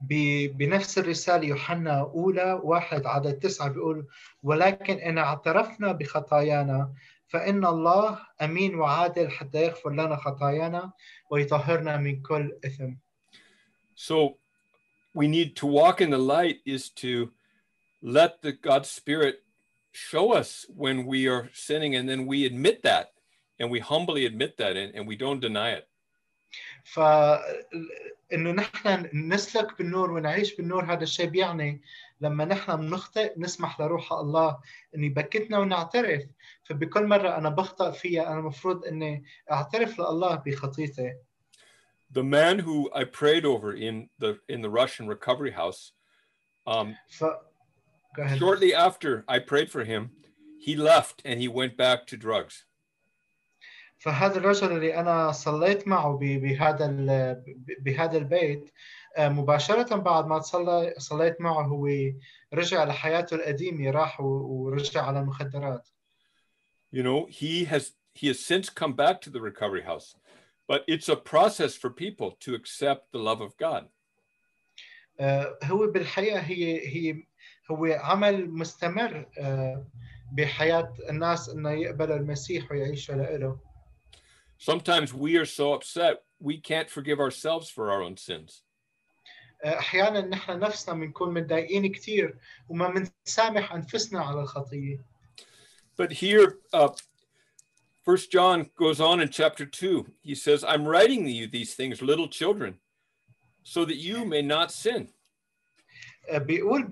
بنفس 0.00 0.98
الرسالة 0.98 1.46
يوحنا 1.46 2.00
أولى 2.00 2.60
واحد 2.62 3.06
عدد 3.06 3.38
تسعة 3.38 3.68
بيقول 3.68 4.06
ولكن 4.42 4.94
إن 4.94 5.18
اعترفنا 5.18 5.92
بخطايانا 5.92 6.92
فإن 7.28 7.66
الله 7.66 8.18
أمين 8.42 8.74
وعادل 8.74 9.30
حتى 9.30 9.64
يغفر 9.64 9.90
لنا 9.90 10.16
خطايانا 10.16 10.92
ويطهرنا 11.30 11.96
من 11.96 12.22
كل 12.22 12.58
إثم. 12.64 12.94
So 13.94 14.36
we 15.14 15.26
need 15.26 15.56
to 15.56 15.66
walk 15.66 16.00
in 16.00 16.10
the 16.10 16.18
light 16.18 16.60
is 16.66 16.90
to 16.90 17.30
let 18.02 18.42
the 18.42 18.52
God's 18.52 18.90
Spirit 18.90 19.42
show 19.92 20.32
us 20.32 20.66
when 20.68 21.06
we 21.06 21.26
are 21.26 21.48
sinning, 21.54 21.96
and 21.96 22.06
then 22.06 22.26
we 22.26 22.44
admit 22.44 22.82
that 22.82 23.12
and 23.58 23.70
we 23.70 23.80
humbly 23.80 24.26
admit 24.26 24.56
that 24.58 24.76
and, 24.76 24.94
and 24.94 25.06
we 25.06 25.16
don't 25.16 25.40
deny 25.40 25.70
it. 25.72 25.88
ف 26.84 27.00
إنه 28.32 28.50
نحن 28.50 29.08
نسلك 29.12 29.78
بالنور 29.78 30.10
ونعيش 30.10 30.56
بالنور 30.56 30.84
هذا 30.84 31.02
الشيء 31.02 31.26
بيعني 31.26 31.82
لما 32.20 32.44
نحن 32.44 32.76
بنخطئ 32.76 33.34
نسمح 33.36 33.80
لروح 33.80 34.12
الله 34.12 34.58
انه 34.94 35.06
يبكتنا 35.06 35.58
ونعترف. 35.58 36.22
فبكل 36.62 37.06
مرة 37.06 37.38
أنا 37.38 37.48
بخطأ 37.48 37.90
فيها 37.90 38.28
أنا 38.28 38.38
المفروض 38.38 38.84
إني 38.84 39.24
أعترف 39.50 40.00
لله 40.00 40.34
بخطيتي. 40.34 41.14
The 42.12 42.22
man 42.22 42.60
who 42.60 42.88
I 42.94 43.04
prayed 43.04 43.44
over 43.44 43.72
in 43.72 44.08
the 44.18 44.38
in 44.48 44.62
the 44.62 44.70
Russian 44.70 45.08
recovery 45.08 45.50
house, 45.50 45.92
um, 46.66 46.96
ف 47.08 47.24
shortly 48.38 48.74
after 48.74 49.24
I 49.28 49.38
prayed 49.38 49.70
for 49.70 49.84
him, 49.84 50.10
he 50.58 50.76
left 50.76 51.22
and 51.24 51.40
he 51.40 51.48
went 51.48 51.76
back 51.76 52.06
to 52.06 52.16
drugs. 52.16 52.65
فهذا 53.98 54.38
الرجل 54.38 54.72
اللي 54.72 55.00
أنا 55.00 55.32
صليت 55.32 55.88
معه 55.88 56.18
بهذا 56.20 56.86
بهذا 57.80 58.18
البيت 58.18 58.70
آه، 59.16 59.28
مباشرة 59.28 59.96
بعد 59.96 60.26
ما 60.26 60.40
صليت 60.98 61.40
معه 61.40 61.62
هو 61.62 61.88
رجع 62.54 62.84
لحياته 62.84 63.34
القديمة 63.34 63.90
راح 63.90 64.20
ورجع 64.20 65.02
على 65.02 65.20
المخدرات 65.20 65.88
You 66.92 67.02
know, 67.02 67.26
he 67.28 67.64
has 67.64 67.92
he 68.14 68.28
has 68.28 68.38
since 68.38 68.70
come 68.70 68.94
back 68.94 69.20
to 69.20 69.30
the 69.30 69.40
recovery 69.40 69.82
house, 69.82 70.14
but 70.68 70.80
it's 70.86 71.08
a 71.08 71.16
process 71.16 71.74
for 71.74 71.90
people 71.90 72.30
to 72.44 72.54
accept 72.54 73.12
the 73.12 73.18
love 73.18 73.40
of 73.40 73.56
God. 73.56 73.88
آه، 75.20 75.58
هو 75.64 75.86
بالحقيقة 75.86 76.40
هي 76.40 76.88
هي 76.88 77.22
هو 77.70 77.86
عمل 77.86 78.50
مستمر 78.50 79.26
آه، 79.38 79.86
بحياة 80.32 80.94
الناس 81.10 81.48
إنه 81.48 81.70
يقبلوا 81.70 82.16
المسيح 82.16 82.72
ويعيشوا 82.72 83.14
لإله 83.14 83.58
Sometimes 84.57 85.13
we 85.13 85.37
are 85.37 85.45
so 85.45 85.73
upset 85.73 86.23
we 86.39 86.57
can't 86.57 86.89
forgive 86.89 87.19
ourselves 87.19 87.69
for 87.69 87.91
our 87.91 88.01
own 88.01 88.17
sins. 88.17 88.63
آه، 89.63 89.79
أحيانا 89.79 90.21
نحن 90.21 90.59
نفسنا 90.59 90.95
بنكون 90.95 91.33
متضايقين 91.33 91.91
كثير 91.91 92.37
وما 92.69 92.89
بنسامح 92.89 93.73
أنفسنا 93.73 94.19
على 94.19 94.41
الخطية 94.41 95.03
But 95.97 96.11
here, 96.11 96.57
uh, 96.73 96.89
First 98.03 98.31
John 98.31 98.71
goes 98.75 98.99
on 98.99 99.21
in 99.21 99.29
chapter 99.29 99.65
two. 99.65 100.07
He 100.21 100.33
says, 100.33 100.63
"I'm 100.63 100.87
writing 100.87 101.27
you 101.27 101.45
these 101.47 101.75
things, 101.75 102.01
little 102.01 102.27
children, 102.27 102.79
so 103.63 103.85
that 103.85 103.97
you 103.97 104.25
may 104.25 104.41
not 104.41 104.71
sin." 104.71 105.13
بيقول 106.32 106.82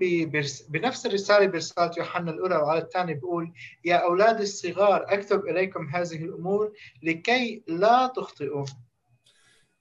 بنفس 0.69 1.05
الرسالة 1.05 1.45
برسالة 1.45 1.91
يوحنا 1.97 2.31
الأولى 2.31 2.55
وعلى 2.55 2.81
الثاني 2.81 3.13
بيقول 3.13 3.53
يا 3.85 3.95
أولاد 3.95 4.41
الصغار 4.41 5.05
أكتب 5.13 5.45
إليكم 5.45 5.87
هذه 5.87 6.23
الأمور 6.25 6.73
لكي 7.03 7.63
لا 7.67 8.13
تخطئوا 8.15 8.65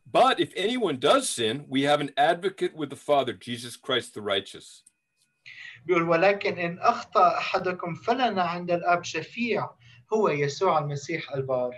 But 0.07 0.39
if 0.39 0.53
anyone 0.55 1.01
does 1.01 1.29
sin, 1.29 1.65
we 1.69 1.83
have 1.83 2.01
an 2.01 2.13
advocate 2.17 2.77
with 2.77 2.89
the 2.91 2.97
Father, 2.97 3.33
Jesus 3.33 3.77
Christ 3.77 4.15
the 4.15 4.23
righteous. 4.23 4.85
بيقول 5.87 6.03
ولكن 6.03 6.59
إن 6.59 6.79
أخطأ 6.79 7.39
أحدكم 7.39 7.95
فلنا 7.95 8.43
عند 8.43 8.71
الآب 8.71 9.05
شفيع 9.05 9.71
هو 10.13 10.29
يسوع 10.29 10.79
المسيح 10.79 11.33
البار 11.33 11.75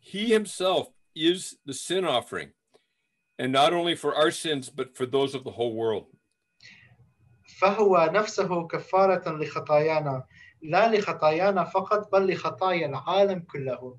He 0.00 0.32
himself 0.32 0.88
is 1.14 1.56
the 1.66 1.74
sin 1.74 2.04
offering, 2.04 2.50
and 3.38 3.52
not 3.52 3.72
only 3.72 3.94
for 3.94 4.14
our 4.14 4.30
sins, 4.30 4.68
but 4.70 4.96
for 4.96 5.06
those 5.06 5.34
of 5.34 5.44
the 5.44 5.52
whole 5.52 5.74
world. 5.74 6.06
فهو 7.58 8.10
نفسه 8.12 8.66
كفارة 8.66 9.30
لخطايانا 9.32 10.24
لا 10.62 10.96
لخطايانا 10.96 11.64
فقط 11.64 12.12
بل 12.12 12.32
لخطايا 12.32 12.86
العالم 12.86 13.40
كله 13.40 13.98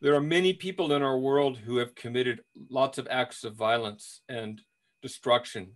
There 0.00 0.14
are 0.14 0.20
many 0.20 0.52
people 0.52 0.92
in 0.92 1.02
our 1.02 1.18
world 1.18 1.56
who 1.56 1.78
have 1.78 1.94
committed 1.94 2.40
lots 2.68 2.98
of 2.98 3.08
acts 3.10 3.42
of 3.44 3.54
violence 3.54 4.20
and 4.28 4.60
destruction 5.02 5.72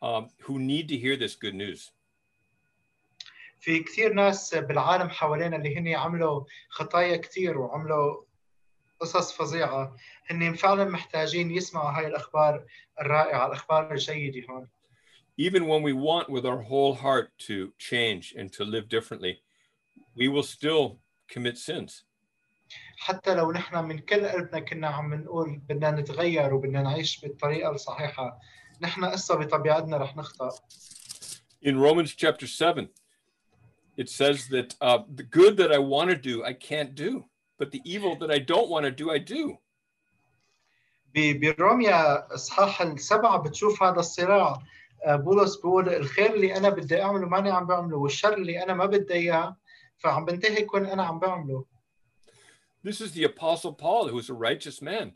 um, 0.00 0.28
who 0.44 0.58
need 0.58 0.88
to 0.88 0.96
hear 0.96 1.16
this 1.16 1.34
good 1.34 1.54
news. 1.54 1.92
في 3.60 3.82
كثير 3.82 4.12
ناس 4.12 4.54
بالعالم 4.54 5.08
حوالينا 5.08 5.56
اللي 5.56 5.76
هن 5.76 5.88
عملوا 5.88 6.44
خطايا 6.68 7.16
كثير 7.16 7.58
وعملوا 7.58 8.24
قصص 9.00 9.32
فظيعة 9.32 9.96
هن 10.30 10.54
فعلا 10.54 10.84
محتاجين 10.84 11.50
يسمعوا 11.50 11.90
هاي 11.90 12.06
الأخبار 12.06 12.64
الرائعة 13.00 13.46
الأخبار 13.46 13.92
الجيدة 13.92 14.46
هون 14.50 14.68
Even 15.39 15.67
when 15.67 15.81
we 15.83 15.93
want 15.93 16.29
with 16.29 16.45
our 16.45 16.61
whole 16.61 16.93
heart 16.93 17.27
to 17.47 17.73
change 17.77 18.33
and 18.37 18.51
to 18.53 18.63
live 18.63 18.87
differently, 18.87 19.41
we 20.15 20.27
will 20.29 20.43
still 20.43 20.99
commit 21.27 21.57
sins. 21.57 22.03
حتى 22.97 23.35
لو 23.35 23.51
نحن 23.51 23.83
من 23.85 23.99
كل 23.99 24.27
قلبنا 24.27 24.59
كنا 24.59 24.87
عم 24.87 25.13
نقول 25.13 25.61
بدنا 25.69 25.91
نتغير 25.91 26.53
وبدنا 26.53 26.81
نعيش 26.81 27.19
بالطريقة 27.19 27.71
الصحيحة 27.71 28.39
نحن 28.81 29.05
قصة 29.05 29.35
بطبيعتنا 29.35 29.97
رح 29.97 30.17
نخطأ 30.17 30.49
In 31.61 31.79
Romans 31.79 32.13
chapter 32.13 32.45
7, 32.47 32.89
it 33.97 34.07
says 34.09 34.47
that 34.49 34.75
uh, 34.81 34.99
the 35.15 35.23
good 35.23 35.57
that 35.57 35.71
I 35.71 35.79
want 35.79 36.09
to 36.11 36.15
do, 36.15 36.43
I 36.43 36.53
can't 36.53 36.93
do, 36.95 37.25
but 37.57 37.71
the 37.71 37.81
evil 37.85 38.15
that 38.17 38.29
I 38.31 38.39
don't 38.39 38.69
want 38.69 38.85
to 38.85 38.91
do, 38.91 39.09
I 39.11 39.17
do. 39.17 39.57
ب- 41.15 41.55
بروميا 41.57 42.33
اصحاح 42.35 42.81
السبعه 42.81 43.37
بتشوف 43.37 43.83
هذا 43.83 43.99
الصراع 43.99 44.47
آه، 44.47 44.63
بولس 45.07 45.55
بيقول 45.55 45.89
الخير 45.89 46.33
اللي 46.33 46.57
انا 46.57 46.69
بدي 46.69 47.01
اعمله 47.01 47.27
ماني 47.27 47.51
عم 47.51 47.67
بعمله 47.67 47.97
والشر 47.97 48.33
اللي 48.33 48.63
انا 48.63 48.73
ما 48.73 48.85
بدي 48.85 49.13
اياه 49.13 49.57
فعم 49.97 50.25
بنتهي 50.25 50.61
كون 50.61 50.85
انا 50.85 51.03
عم 51.03 51.19
بعمله 51.19 51.65
This 52.83 53.01
is 53.01 53.13
the 53.13 53.23
Apostle 53.23 53.73
Paul, 53.73 54.09
who 54.09 54.19
is 54.19 54.29
a 54.29 54.35
righteous 54.49 54.79
man, 54.79 55.13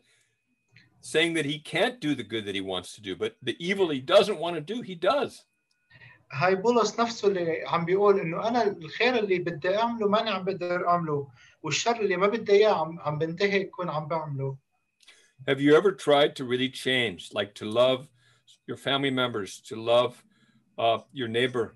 saying 1.01 1.35
that 1.35 1.45
he 1.45 1.59
can't 1.59 1.99
do 1.99 2.15
the 2.15 2.23
good 2.23 2.45
that 2.45 2.55
he 2.55 2.61
wants 2.61 2.95
to 2.95 3.01
do, 3.01 3.15
but 3.15 3.35
the 3.43 3.55
evil 3.59 3.89
he 3.89 4.01
doesn't 4.15 4.39
want 4.39 4.55
to 4.55 4.61
do, 4.61 4.81
he 4.81 4.95
does. 4.95 5.45
هاي 6.31 6.55
بولس 6.55 6.99
نفسه 6.99 7.27
اللي 7.27 7.63
عم 7.67 7.85
بيقول 7.85 8.19
انه 8.19 8.47
انا 8.47 8.67
الخير 8.67 9.19
اللي 9.19 9.39
بدي 9.39 9.77
اعمله 9.77 10.07
ماني 10.07 10.29
عم 10.29 10.43
بقدر 10.43 10.87
اعمله 10.87 11.27
والشر 11.63 12.01
اللي 12.01 12.17
ما 12.17 12.27
بدي 12.27 12.51
اياه 12.51 12.73
عم 12.73 12.99
عم 12.99 13.17
بنتهي 13.17 13.63
كون 13.63 13.89
عم 13.89 14.07
بعمله 14.07 14.57
Have 15.49 15.61
you 15.61 15.75
ever 15.75 15.91
tried 15.91 16.35
to 16.35 16.43
really 16.43 16.69
change, 16.69 17.29
like 17.33 17.53
to 17.55 17.65
love 17.65 18.07
your 18.67 18.77
family 18.77 19.11
members, 19.11 19.59
to 19.61 19.75
love 19.75 20.23
uh, 20.77 20.99
your 21.13 21.27
neighbor, 21.27 21.75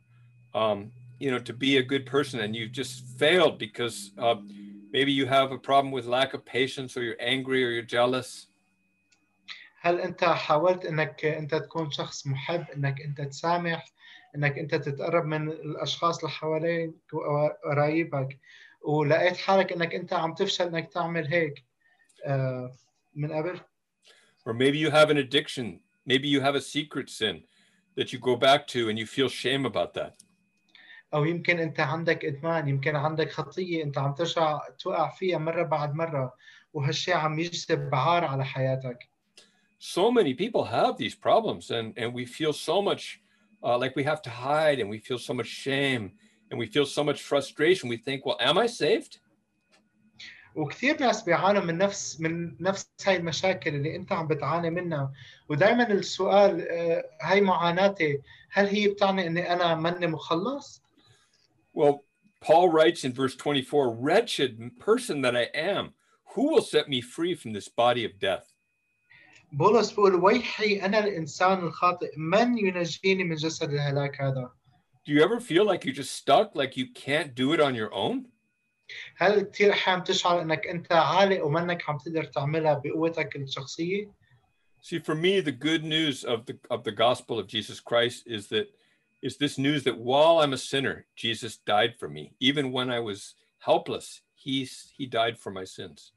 um, 0.53 0.91
you 1.19 1.31
know, 1.31 1.39
to 1.39 1.53
be 1.53 1.77
a 1.77 1.83
good 1.83 2.05
person, 2.05 2.39
and 2.39 2.55
you've 2.55 2.71
just 2.71 3.03
failed 3.17 3.57
because 3.57 4.11
uh, 4.17 4.35
maybe 4.91 5.11
you 5.11 5.25
have 5.25 5.51
a 5.51 5.57
problem 5.57 5.91
with 5.91 6.05
lack 6.05 6.33
of 6.33 6.45
patience, 6.45 6.97
or 6.97 7.03
you're 7.03 7.15
angry, 7.19 7.63
or 7.65 7.69
you're 7.69 7.83
jealous? 7.83 8.47
هل 9.83 9.99
انت 9.99 10.23
حاولت 10.23 10.85
انك 10.85 11.25
انت 11.25 11.55
تكون 11.55 11.91
شخص 11.91 12.27
محب 12.27 12.65
انك 12.75 13.01
انت 13.01 13.21
تسامح 13.21 13.85
انك 14.35 14.59
انت 14.59 14.75
تتقرب 14.75 15.25
من 15.25 15.49
الاشخاص 15.49 16.17
اللي 16.17 16.31
حواليك 16.31 16.91
وقرايبك 17.13 18.39
ولقيت 18.81 19.37
حالك 19.37 19.71
انك 19.71 19.95
انت 19.95 20.13
عم 20.13 20.33
تفشل 20.33 20.67
انك 20.67 20.93
تعمل 20.93 21.27
هيك 21.27 21.63
آه، 22.25 22.71
من 23.15 23.31
قبل 23.31 23.59
Or 24.45 24.53
maybe 24.53 24.77
you 24.77 24.91
have 24.91 25.09
an 25.09 25.17
addiction, 25.17 25.79
maybe 26.07 26.27
you 26.27 26.41
have 26.41 26.55
a 26.55 26.61
secret 26.61 27.09
sin 27.09 27.43
that 27.95 28.11
you 28.11 28.19
go 28.19 28.35
back 28.35 28.67
to, 28.67 28.89
and 28.89 28.97
you 28.97 29.05
feel 29.05 29.29
shame 29.29 29.65
about 29.65 29.93
that. 29.93 30.15
او 31.13 31.25
يمكن 31.25 31.59
انت 31.59 31.79
عندك 31.79 32.25
ادمان 32.25 32.67
يمكن 32.67 32.95
عندك 32.95 33.31
خطيه 33.31 33.83
انت 33.83 33.97
عم 33.97 34.13
ترجع 34.13 34.59
توقع 34.79 35.09
فيها 35.09 35.37
مره 35.37 35.63
بعد 35.63 35.95
مره 35.95 36.33
وهالشيء 36.73 37.15
عم 37.15 37.39
يجلب 37.39 37.95
عار 37.95 38.25
على 38.25 38.45
حياتك 38.45 38.99
so 39.79 40.11
many 40.11 40.33
people 40.33 40.63
have 40.63 40.97
these 40.97 41.15
problems 41.15 41.69
and 41.71 41.93
and 41.97 42.13
we 42.13 42.25
feel 42.25 42.53
so 42.53 42.81
much 42.81 43.21
uh, 43.63 43.77
like 43.77 43.95
we 43.95 44.03
have 44.03 44.21
to 44.21 44.29
hide 44.29 44.79
and 44.79 44.89
we 44.89 44.97
feel 44.97 45.19
so 45.19 45.33
much 45.33 45.47
shame 45.47 46.11
and 46.49 46.59
we 46.59 46.65
feel 46.65 46.85
so 46.85 47.03
much 47.03 47.21
frustration 47.21 47.89
we 47.89 47.97
think 47.97 48.25
well 48.25 48.37
am 48.39 48.57
i 48.57 48.67
saved 48.67 49.19
وكثير 50.57 50.99
ناس 50.99 51.23
بيعانوا 51.23 51.61
من 51.61 51.77
نفس 51.77 52.21
من 52.21 52.55
نفس 52.59 52.89
هاي 53.05 53.15
المشاكل 53.15 53.75
اللي 53.75 53.95
انت 53.95 54.11
عم 54.11 54.27
بتعاني 54.27 54.69
منها 54.69 55.13
ودائما 55.49 55.91
السؤال 55.91 56.67
آه، 56.69 57.09
هاي 57.21 57.41
معاناتي 57.41 58.21
هل 58.51 58.67
هي 58.67 58.87
بتعني 58.87 59.27
اني 59.27 59.53
انا 59.53 59.75
ماني 59.75 60.07
مخلص؟ 60.07 60.83
well 61.77 62.03
paul 62.45 62.69
writes 62.69 63.03
in 63.03 63.11
verse 63.13 63.35
24 63.35 63.89
wretched 63.89 64.71
person 64.79 65.21
that 65.21 65.35
i 65.35 65.47
am 65.55 65.93
who 66.35 66.53
will 66.53 66.61
set 66.61 66.87
me 66.87 67.01
free 67.01 67.33
from 67.35 67.53
this 67.53 67.67
body 67.67 68.05
of 68.05 68.19
death 68.19 68.53
بولس 69.51 69.91
بيقول 69.91 70.15
ويحي 70.15 70.81
انا 70.81 70.99
الانسان 70.99 71.59
الخاطئ 71.59 72.11
من 72.17 72.57
ينجيني 72.57 73.23
من 73.23 73.35
جسد 73.35 73.73
الهلاك 73.73 74.21
هذا؟ 74.21 74.51
do 75.05 75.11
you 75.11 75.21
ever 75.21 75.39
feel 75.39 75.65
like 75.65 75.85
you're 75.85 76.03
just 76.03 76.15
stuck 76.15 76.55
like 76.55 76.77
you 76.77 76.87
can't 76.93 77.35
do 77.35 77.53
it 77.53 77.59
on 77.59 77.75
your 77.75 77.93
own 77.93 78.25
هل 79.16 79.40
كثير 79.40 79.72
أحيانا 79.72 80.00
بتشعر 80.00 80.42
انك 80.42 80.66
انت 80.66 80.92
عالق 80.92 81.44
ومنك 81.44 81.90
عم 81.90 81.98
تقدر 81.98 82.24
تعملها 82.24 82.82
بقوتك 82.84 83.36
الشخصيه؟ 83.36 84.10
see 84.80 84.98
for 84.98 85.14
me 85.14 85.40
the 85.40 85.52
good 85.52 85.84
news 85.84 86.24
of 86.24 86.46
the 86.46 86.56
of 86.70 86.84
the 86.84 86.92
gospel 86.92 87.38
of 87.38 87.46
jesus 87.46 87.80
christ 87.80 88.26
is 88.26 88.46
that 88.48 88.66
is 89.22 89.36
this 89.36 89.58
news 89.58 89.82
that 89.82 89.98
while 89.98 90.38
i'm 90.40 90.52
a 90.52 90.62
sinner 90.70 91.04
jesus 91.16 91.52
died 91.74 91.92
for 92.00 92.08
me 92.08 92.24
even 92.48 92.64
when 92.76 92.88
i 92.88 93.00
was 93.00 93.34
helpless 93.58 94.06
he's 94.44 94.72
he 94.96 95.04
died 95.06 95.36
for 95.42 95.50
my 95.50 95.64
sins 95.64 96.12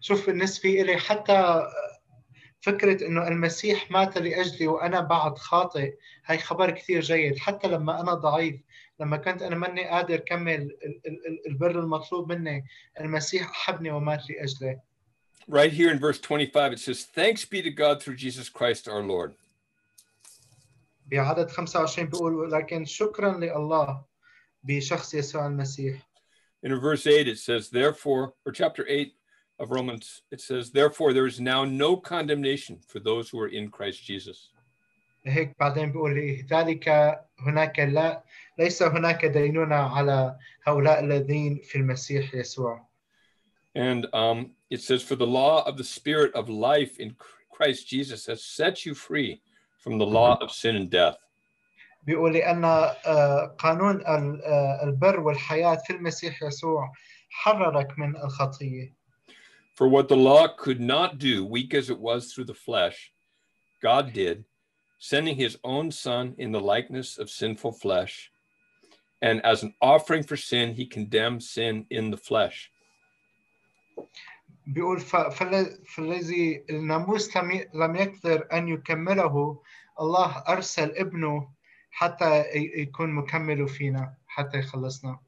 شوف 0.00 0.26
بالنسبة 0.26 0.68
لي 0.70 0.96
حتى 0.96 1.62
فكره 2.60 3.06
انه 3.06 3.28
المسيح 3.28 3.90
مات 3.90 4.18
لاجلي 4.18 4.66
وأنا 4.66 5.00
بعد 5.00 5.38
خاطئ 5.38 5.94
هاي 6.24 6.38
خبر 6.38 6.70
كثير 6.70 7.00
جيد 7.00 7.38
حتى 7.38 7.68
لما 7.68 8.00
أنا 8.00 8.14
ضعيف 8.14 8.60
لما 9.01 9.17
كنت 9.17 9.41
انا 9.41 9.55
ماني 9.55 9.87
قادر 9.87 10.17
كمل 10.17 10.53
ال- 10.61 10.77
ال- 10.85 11.27
ال- 11.27 11.47
البر 11.47 11.79
المطلوب 11.79 12.31
مني 12.31 12.65
المسيح 12.99 13.49
احبني 13.49 13.91
ومات 13.91 14.29
لاجلي 14.29 14.79
right 15.49 15.71
here 15.71 15.89
in 15.91 15.99
verse 15.99 16.19
25 16.19 16.73
it 16.73 16.79
says 16.79 17.05
thanks 17.05 17.45
be 17.45 17.61
to 17.61 17.71
god 17.71 18.01
through 18.01 18.15
jesus 18.15 18.49
christ 18.49 18.87
our 18.87 19.01
lord 19.03 19.33
بعدد 21.05 21.49
25 21.49 22.05
بيقول 22.09 22.51
لكن 22.51 22.85
شكرا 22.85 23.37
لله 23.37 24.05
بشخص 24.63 25.13
يسوع 25.13 25.47
المسيح 25.47 26.07
and 26.65 26.71
in 26.71 26.79
verse 26.79 27.05
8 27.07 27.27
it 27.27 27.37
says 27.37 27.69
therefore 27.69 28.33
or 28.45 28.51
chapter 28.51 28.85
8 28.87 29.13
of 29.59 29.71
romans 29.71 30.21
it 30.31 30.41
says 30.41 30.71
therefore 30.71 31.13
there 31.13 31.27
is 31.27 31.39
now 31.39 31.63
no 31.65 31.95
condemnation 31.95 32.79
for 32.87 32.99
those 32.99 33.29
who 33.29 33.39
are 33.39 33.47
in 33.59 33.69
christ 33.69 34.03
jesus 34.03 34.49
هيك 35.25 35.55
بعدين 35.59 35.91
بيقول 35.91 36.15
لذلك 36.15 36.89
هناك 37.39 37.79
لا 37.79 38.23
ليس 38.59 38.83
هناك 38.83 39.25
دينونة 39.25 39.75
على 39.75 40.35
هؤلاء 40.67 40.99
الذين 40.99 41.59
في 41.63 41.75
المسيح 41.77 42.35
يسوع 42.35 42.87
And 43.75 44.07
um, 44.13 44.51
it 44.71 44.81
says, 44.81 45.03
For 45.03 45.15
the 45.15 45.27
law 45.27 45.63
of 45.67 45.77
the 45.77 45.83
Spirit 45.83 46.33
of 46.33 46.49
life 46.49 46.99
in 46.99 47.15
Christ 47.51 47.87
Jesus 47.87 48.25
has 48.25 48.43
set 48.43 48.85
you 48.85 48.93
free 48.95 49.41
from 49.83 49.97
the 49.99 50.05
law 50.05 50.37
of 50.41 50.51
sin 50.51 50.75
and 50.75 50.89
death. 50.89 51.17
بيقول 52.03 52.33
لأن 52.33 52.65
آه، 52.65 53.55
قانون 53.59 53.95
ال- 53.95 54.41
آه، 54.43 54.83
البر 54.83 55.19
والحياة 55.19 55.75
في 55.75 55.93
المسيح 55.93 56.43
يسوع 56.43 56.91
حررك 57.29 57.99
من 57.99 58.15
الخطية 58.17 58.93
For 59.75 59.87
what 59.87 60.07
the 60.07 60.15
law 60.15 60.47
could 60.47 60.81
not 60.81 61.19
do, 61.19 61.45
weak 61.45 61.73
as 61.75 61.89
it 61.91 61.99
was 61.99 62.33
through 62.33 62.45
the 62.45 62.55
flesh, 62.55 63.11
God 63.83 64.11
did, 64.13 64.43
sending 65.01 65.35
his 65.35 65.57
own 65.63 65.91
Son 65.91 66.33
in 66.37 66.51
the 66.51 66.59
likeness 66.61 67.17
of 67.17 67.29
sinful 67.29 67.71
flesh. 67.73 68.31
And 69.21 69.43
as 69.45 69.63
an 69.63 69.73
offering 69.81 70.23
for 70.23 70.37
sin, 70.37 70.73
he 70.73 70.85
condemned 70.85 71.43
sin 71.43 71.85
in 71.89 72.11
the 72.11 72.17
flesh. 72.17 72.71
بيقول 74.67 74.99
ف- 74.99 75.15
فال- 75.15 75.85
فالذي 75.87 76.63
الناموس 76.69 77.37
لم 77.37 77.51
ي- 77.51 77.69
لم 77.73 77.95
يقدر 77.95 78.47
أن 78.53 78.67
يكمله 78.67 79.61
الله 79.99 80.43
أرسل 80.47 80.91
ابنه 80.97 81.49
حتى 81.91 82.41
ي- 82.41 82.81
يكون 82.81 83.09
مكمل 83.11 83.67
فينا 83.67 84.13
حتى 84.27 84.57
يخلصنا 84.59 85.19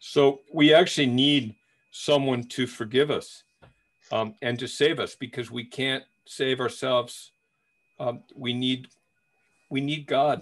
So 0.00 0.40
we 0.52 0.74
actually 0.74 1.06
need 1.06 1.54
someone 1.90 2.42
to 2.48 2.66
forgive 2.66 3.10
us 3.10 3.44
um, 4.12 4.34
and 4.42 4.58
to 4.58 4.66
save 4.68 5.00
us 5.00 5.14
because 5.14 5.50
we 5.50 5.64
can't 5.64 6.04
save 6.26 6.60
ourselves. 6.60 7.29
Um, 8.00 8.22
we 8.36 8.52
need 8.52 8.88
we 9.70 9.80
need 9.80 10.06
God 10.06 10.40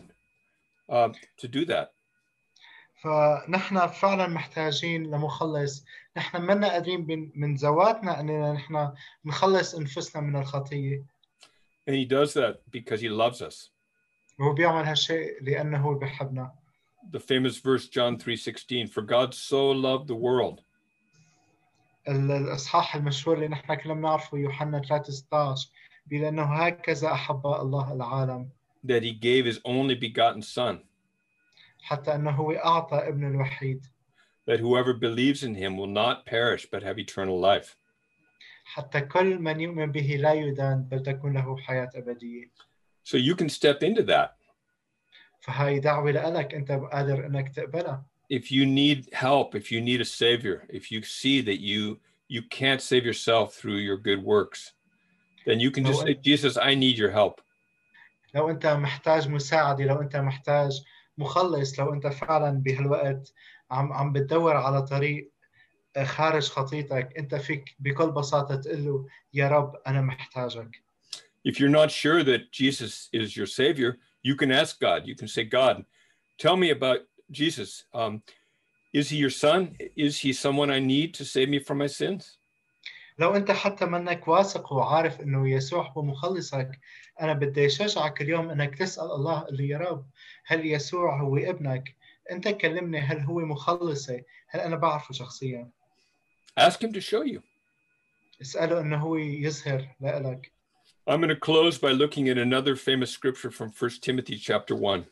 uh, 0.89 1.11
to 1.41 1.49
do 1.49 1.65
that. 1.67 1.91
فنحن 3.03 3.87
فعلا 3.87 4.27
محتاجين 4.27 5.03
لمخلص 5.11 5.85
نحن 6.17 6.43
منا 6.43 6.69
قادرين 6.73 7.07
بن- 7.07 7.33
من 7.35 7.55
ذواتنا 7.55 8.21
اننا 8.21 8.53
نحن 8.53 8.93
نخلص 9.25 9.75
انفسنا 9.75 10.23
من 10.23 10.37
الخطيه 10.37 11.05
And 11.87 11.95
he 11.97 12.05
does 12.07 12.33
that 12.35 12.63
because 12.71 13.01
he 13.01 13.09
loves 13.09 13.43
us. 13.43 13.71
وهو 14.39 14.53
بيعمل 14.55 14.85
هالشيء 14.85 15.43
لانه 15.43 15.79
هو 15.79 15.95
بيحبنا 15.95 16.53
The 17.13 17.21
famous 17.21 17.59
verse 17.59 17.89
John 17.89 18.17
3:16 18.19 18.89
for 18.89 19.03
God 19.03 19.35
so 19.35 19.71
loved 19.73 20.09
the 20.09 20.15
world 20.17 20.61
ال- 22.09 22.31
الاصحاح 22.31 22.95
المشهور 22.97 23.37
اللي 23.37 23.49
نحن 23.49 23.75
كلنا 23.75 23.95
بنعرفه 23.95 24.39
يوحنا 24.39 24.81
3:16 24.81 25.71
بيقول 26.09 26.27
انه 26.27 26.43
هكذا 26.43 27.13
احب 27.13 27.47
الله 27.47 27.93
العالم 27.93 28.49
that 28.87 29.03
he 29.03 29.13
gave 29.13 29.47
his 29.47 29.59
only 29.65 29.95
begotten 29.95 30.43
son 30.43 30.77
حتى 31.83 32.15
انه 32.15 32.31
هو 32.31 32.53
اعطى 32.53 32.97
ابنه 32.97 33.29
الوحيد 33.29 33.87
that 34.47 34.61
whoever 34.61 34.93
believes 34.93 35.43
in 35.43 35.55
him 35.55 35.77
will 35.77 35.87
not 36.03 36.27
perish 36.27 36.67
but 36.71 36.83
have 36.83 36.99
eternal 36.99 37.41
life. 37.41 37.77
حتى 38.65 39.01
كل 39.01 39.39
من 39.39 39.61
يؤمن 39.61 39.93
به 39.93 40.17
لا 40.17 40.33
يدان 40.33 40.83
بل 40.83 41.03
تكون 41.03 41.35
له 41.35 41.57
حياه 41.57 41.91
ابديه 41.95 42.51
So 43.05 43.17
you 43.17 43.35
can 43.35 43.49
step 43.49 43.83
into 43.83 44.03
that. 44.03 44.39
فهاي 45.41 45.81
دعوه 45.81 46.11
لك 46.11 46.55
انت 46.55 46.73
قادر 46.73 47.27
انك 47.27 47.49
تقبلها 47.49 48.05
If 48.33 48.51
you 48.51 48.65
need 48.65 49.13
help, 49.13 49.55
if 49.55 49.71
you 49.71 49.81
need 49.83 50.01
a 50.01 50.05
savior, 50.05 50.67
if 50.71 50.91
you 50.91 51.03
see 51.03 51.43
that 51.43 51.61
you 51.61 52.01
you 52.29 52.43
can't 52.43 52.81
save 52.81 53.05
yourself 53.05 53.55
through 53.55 53.81
your 53.89 53.99
good 53.99 54.23
works, 54.25 54.73
then 55.47 55.61
you 55.61 55.71
can 55.71 55.85
just 55.85 56.01
No, 56.01 56.07
say, 56.07 56.15
Jesus, 56.15 56.57
I 56.57 56.75
need 56.75 56.97
your 56.99 57.11
help. 57.11 57.41
لو 58.35 58.51
انت 58.51 58.67
محتاج 58.67 59.29
مساعده 59.29 59.85
لو 59.85 60.03
انت 60.03 60.17
محتاج 60.17 60.83
مخلص 61.19 61.81
لو 61.81 61.95
انت 61.95 62.07
فعلا 62.07 62.51
بهالوقت 62.63 63.33
عم 63.71 63.93
عم 63.93 64.13
بتدور 64.13 64.57
على 64.57 64.83
طريق 64.83 65.31
خارج 66.03 66.49
خطيتك 66.49 67.19
انت 67.19 67.35
فيك 67.35 67.65
بكل 67.79 68.11
بساطه 68.11 68.57
تقول 68.57 68.85
له 68.85 69.07
يا 69.35 69.49
رب 69.49 69.73
انا 69.87 70.01
محتاجك 70.01 70.85
If 71.47 71.61
you're 71.61 71.77
not 71.83 71.91
sure 71.91 72.23
that 72.25 72.51
Jesus 72.51 73.11
is 73.13 73.37
your 73.37 73.47
savior, 73.47 73.99
you 74.23 74.35
can 74.35 74.51
ask 74.51 74.81
God. 74.81 75.07
You 75.07 75.15
can 75.15 75.29
say, 75.29 75.45
God, 75.45 75.85
tell 76.39 76.57
me 76.57 76.71
about 76.71 77.01
Jesus. 77.31 77.85
Um, 77.93 78.23
is 78.95 79.11
he 79.11 79.19
your 79.19 79.35
son? 79.45 79.77
Is 80.07 80.15
he 80.25 80.33
someone 80.33 80.71
I 80.71 80.81
need 80.81 81.13
to 81.19 81.25
save 81.35 81.51
me 81.51 81.59
from 81.59 81.77
my 81.85 81.87
sins? 82.01 82.38
لو 83.20 83.36
أنت 83.36 83.52
حتى 83.52 83.86
منك 83.86 84.28
واثق 84.28 84.74
وعارف 84.74 85.22
إنه 85.22 85.50
يسوع 85.50 85.92
هو 85.92 86.02
مخلصك 86.02 86.80
أنا 87.22 87.34
بدي 87.34 87.66
أشجعك 87.66 88.22
اليوم 88.22 88.50
إنك 88.50 88.76
تسأل 88.76 89.12
الله 89.12 89.48
اللي 89.48 89.68
يا 89.68 89.78
رب 89.78 90.06
هل 90.46 90.66
يسوع 90.66 91.22
هو 91.22 91.38
ابنك؟ 91.38 91.96
أنت 92.32 92.48
كلمني 92.48 93.00
هل 93.00 93.20
هو 93.20 93.40
مخلصي 93.40 94.24
هل 94.50 94.60
أنا 94.60 94.76
بعرفه 94.76 95.14
شخصيا؟ 95.14 95.70
Ask 96.60 96.82
him 96.82 96.94
to 96.94 97.02
show 97.02 97.24
you. 97.24 97.42
اسأله 98.42 98.82
إنه 98.82 98.98
هو 98.98 99.16
يظهر 99.16 99.88
لك 100.02 100.52
I'm 101.10 101.22
going 101.22 101.30
to 101.30 101.36
close 101.36 101.78
by 101.78 101.92
looking 101.92 102.30
at 102.30 102.38
another 102.38 102.76
famous 102.76 103.10
scripture 103.10 103.52
from 103.52 103.70
1 103.70 103.92
Timothy 104.02 104.38
chapter 104.38 104.76
1. 104.76 105.06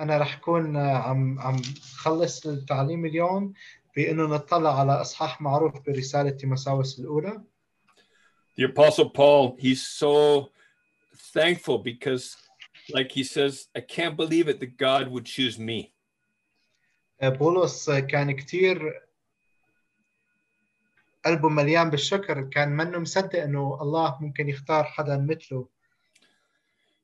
أنا 0.00 0.18
رح 0.18 0.34
كون 0.34 0.76
عم 0.76 1.38
عم 1.38 1.62
خلص 1.96 2.46
التعليم 2.46 3.06
اليوم. 3.06 3.52
بانه 3.95 4.23
نطلع 4.23 4.79
على 4.79 4.91
اصحاح 4.91 5.41
معروف 5.41 5.79
برساله 5.87 6.29
تيموثاوس 6.29 6.99
الاولى 6.99 7.41
The 8.57 8.63
apostle 8.63 9.09
Paul, 9.09 9.57
he's 9.59 9.85
so 9.85 10.49
thankful 11.33 11.77
because 11.79 12.37
like 12.93 13.11
he 13.11 13.23
says, 13.23 13.67
I 13.75 13.81
can't 13.81 14.15
believe 14.15 14.47
it 14.47 14.59
that 14.59 14.77
God 14.77 15.07
would 15.09 15.25
choose 15.25 15.59
me. 15.59 15.93
بولس 17.23 17.89
كان 17.89 18.31
كتير 18.31 19.01
قلبه 21.25 21.49
مليان 21.49 21.89
بالشكر 21.89 22.41
كان 22.41 22.69
منه 22.69 22.99
مصدق 22.99 23.43
انه 23.43 23.77
الله 23.81 24.17
ممكن 24.21 24.49
يختار 24.49 24.83
حدا 24.83 25.17
مثله 25.17 25.67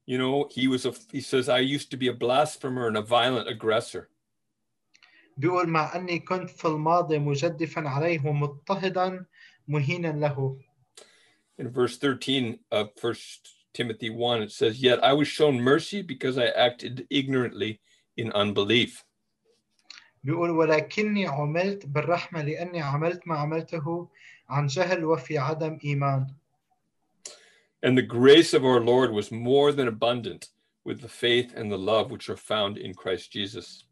You 0.08 0.18
know, 0.18 0.48
he 0.50 0.68
was 0.68 0.86
a 0.86 0.94
he 1.12 1.22
says 1.22 1.48
I 1.48 1.60
used 1.60 1.90
to 1.92 1.98
be 1.98 2.08
a 2.08 2.14
blasphemer 2.14 2.88
and 2.88 2.98
a 2.98 3.02
violent 3.02 3.48
aggressor. 3.48 4.10
بيقول 5.38 5.70
مع 5.70 5.96
اني 5.96 6.20
كنت 6.20 6.50
في 6.50 6.66
الماضي 6.66 7.20
مجدفا 7.20 7.90
عليه 7.90 8.26
ومضطهدا 8.26 9.26
مهينا 9.68 10.08
له 10.08 10.58
In 11.60 11.70
verse 11.70 11.98
13 11.98 12.60
of 12.72 12.90
1 12.96 13.16
Timothy 13.74 14.10
1 14.10 14.42
it 14.42 14.52
says, 14.52 14.82
"Yet 14.82 15.04
I 15.04 15.14
was 15.14 15.28
shown 15.28 15.62
mercy 15.62 16.02
because 16.02 16.38
I 16.38 16.48
acted 16.48 17.06
ignorantly 17.10 17.80
in 18.18 18.32
unbelief." 18.32 19.06
بيقول 20.24 20.50
ولكني 20.50 21.28
عملت 21.28 21.86
بالرحمة 21.86 22.42
لأني 22.42 22.82
عملت 22.82 23.28
ما 23.28 23.36
عملته 23.36 24.10
عن 24.50 24.68
جهل 24.68 25.06
وفي 25.06 25.38
عدم 25.38 25.80
إيمان 25.84 26.28
And 27.84 27.98
the 27.98 28.04
grace 28.04 28.54
of 28.54 28.64
our 28.64 28.80
Lord 28.80 29.12
was 29.12 29.32
more 29.32 29.72
than 29.72 29.88
abundant 29.88 30.50
with 30.84 31.02
the 31.02 31.10
faith 31.10 31.54
and 31.56 31.72
the 31.72 31.78
love 31.78 32.12
which 32.12 32.30
are 32.30 32.38
found 32.38 32.78
in 32.78 32.94
Christ 32.94 33.32
Jesus. 33.32 33.85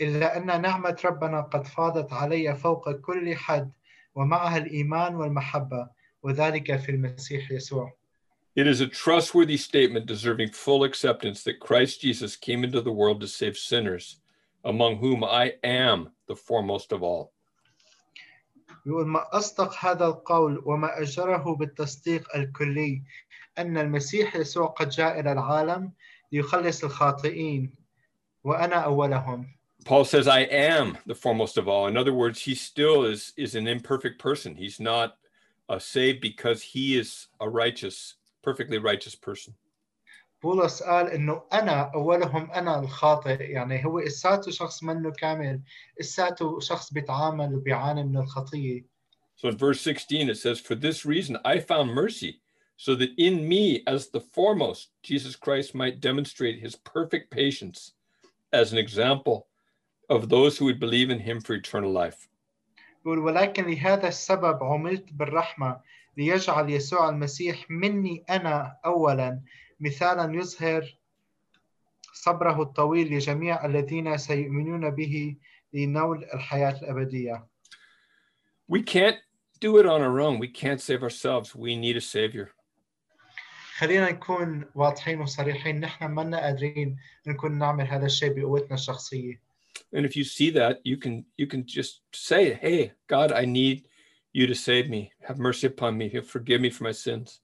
إلا 0.00 0.36
أن 0.36 0.62
نعمة 0.62 0.96
ربنا 1.04 1.40
قد 1.40 1.66
فاضت 1.66 2.12
علي 2.12 2.56
فوق 2.56 2.90
كل 2.90 3.36
حد 3.36 3.72
ومعها 4.14 4.56
الإيمان 4.56 5.14
والمحبة 5.14 5.88
وذلك 6.22 6.76
في 6.76 6.88
المسيح 6.88 7.50
يسوع 7.50 7.98
It 8.56 8.66
is 8.66 8.80
a 8.80 8.88
trustworthy 8.88 9.56
statement 9.56 10.06
deserving 10.06 10.50
full 10.50 10.82
acceptance 10.82 11.44
that 11.44 11.60
Christ 11.60 12.00
Jesus 12.00 12.34
came 12.34 12.64
into 12.64 12.80
the 12.80 12.90
world 12.90 13.20
to 13.20 13.28
save 13.28 13.56
sinners, 13.56 14.20
among 14.64 14.96
whom 14.96 15.22
I 15.22 15.54
am 15.62 16.08
the 16.26 16.34
foremost 16.34 16.92
of 16.92 17.02
all. 17.02 17.32
يقول 18.86 19.06
ما 19.06 19.24
أصدق 19.32 19.74
هذا 19.84 20.06
القول 20.06 20.62
وما 20.64 21.02
أجره 21.02 21.54
بالتصديق 21.56 22.36
الكلي 22.36 23.02
أن 23.58 23.78
المسيح 23.78 24.36
يسوع 24.36 24.66
قد 24.66 24.88
جاء 24.88 25.20
إلى 25.20 25.32
العالم 25.32 25.92
ليخلص 26.32 26.84
الخاطئين 26.84 27.74
وأنا 28.44 28.76
أولهم 28.76 29.57
Paul 29.87 30.05
says, 30.05 30.27
I 30.27 30.41
am 30.41 30.97
the 31.05 31.15
foremost 31.15 31.57
of 31.57 31.67
all. 31.67 31.87
In 31.87 31.97
other 31.97 32.13
words, 32.13 32.41
he 32.41 32.55
still 32.55 33.03
is, 33.03 33.33
is 33.35 33.55
an 33.55 33.67
imperfect 33.67 34.17
person. 34.17 34.55
He's 34.55 34.79
not 34.79 35.17
uh, 35.67 35.79
saved 35.79 36.21
because 36.21 36.61
he 36.61 36.97
is 36.97 37.27
a 37.41 37.49
righteous, 37.49 38.15
perfectly 38.41 38.77
righteous 38.77 39.15
person. 39.15 39.53
بولس 40.43 40.83
قال 40.83 41.09
انه 41.11 41.41
انا 41.53 41.91
اولهم 41.95 42.51
انا 42.51 42.79
الخاطئ 42.79 43.51
يعني 43.51 43.85
هو 43.85 43.99
اساته 43.99 44.51
شخص 44.51 44.83
منه 44.83 45.11
كامل 45.11 45.61
اساته 46.01 46.59
شخص 46.59 46.93
بيتعامل 46.93 47.55
وبيعاني 47.55 48.03
من 48.03 48.17
الخطيه 48.17 48.85
So 49.35 49.47
in 49.49 49.57
verse 49.57 49.81
16, 49.81 50.29
it 50.29 50.37
says, 50.37 50.59
For 50.59 50.75
this 50.75 51.05
reason 51.05 51.37
I 51.43 51.59
found 51.59 51.91
mercy, 51.91 52.41
so 52.77 52.95
that 52.95 53.09
in 53.17 53.47
me, 53.47 53.83
as 53.87 54.09
the 54.09 54.19
foremost, 54.19 54.89
Jesus 55.01 55.35
Christ 55.35 55.73
might 55.73 55.99
demonstrate 55.99 56.59
his 56.59 56.75
perfect 56.75 57.31
patience 57.31 57.93
as 58.51 58.71
an 58.73 58.77
example 58.77 59.46
of 60.09 60.29
those 60.29 60.57
who 60.57 60.65
would 60.65 60.79
believe 60.79 61.09
in 61.09 61.19
him 61.19 61.41
for 61.41 61.53
eternal 61.53 61.91
life. 61.91 62.27
يقول 63.05 63.19
ولكن 63.19 63.65
لهذا 63.65 64.07
السبب 64.07 64.63
عملت 64.63 65.13
بالرحمه 65.13 65.81
ليجعل 66.17 66.69
يسوع 66.69 67.09
المسيح 67.09 67.65
مني 67.69 68.23
انا 68.29 68.77
اولا 68.85 69.41
مثالا 69.79 70.35
يظهر 70.35 70.97
صبره 72.13 72.61
الطويل 72.61 73.13
لجميع 73.13 73.65
الذين 73.65 74.17
سيؤمنون 74.17 74.89
به 74.89 75.35
لنول 75.73 76.23
الحياه 76.33 76.79
الابديه 76.81 77.47
We 78.69 78.81
can't 78.81 79.17
do 79.59 79.77
it 79.77 79.85
on 79.85 80.01
our 80.01 80.21
own. 80.21 80.39
We 80.39 80.47
can't 80.47 80.81
save 80.81 81.03
ourselves. 81.03 81.53
We 81.55 81.75
need 81.75 81.97
a 81.97 82.01
savior. 82.01 82.49
خلينا 83.77 84.11
نكون 84.11 84.65
واضحين 84.75 85.21
وصريحين 85.21 85.79
نحن 85.79 86.11
منا 86.11 86.39
قادرين 86.39 86.97
نكون 87.27 87.57
نعمل 87.57 87.87
هذا 87.87 88.05
الشيء 88.05 88.33
بقوتنا 88.33 88.73
الشخصية 88.73 89.41
And 89.95 90.05
if 90.05 90.15
you 90.15 90.23
see 90.23 90.49
that, 90.59 90.75
you 90.83 90.97
can 91.03 91.25
you 91.37 91.47
can 91.47 91.61
just 91.77 91.93
say, 92.29 92.43
"Hey, 92.65 92.91
God, 93.07 93.29
I 93.31 93.45
need 93.45 93.77
you 94.37 94.45
to 94.47 94.55
save 94.55 94.85
me. 94.95 95.01
Have 95.27 95.37
mercy 95.47 95.67
upon 95.73 95.91
me. 95.97 96.05
Forgive 96.35 96.59
me 96.61 96.69
for 96.69 96.83
my 96.83 96.95
sins." 97.05 97.41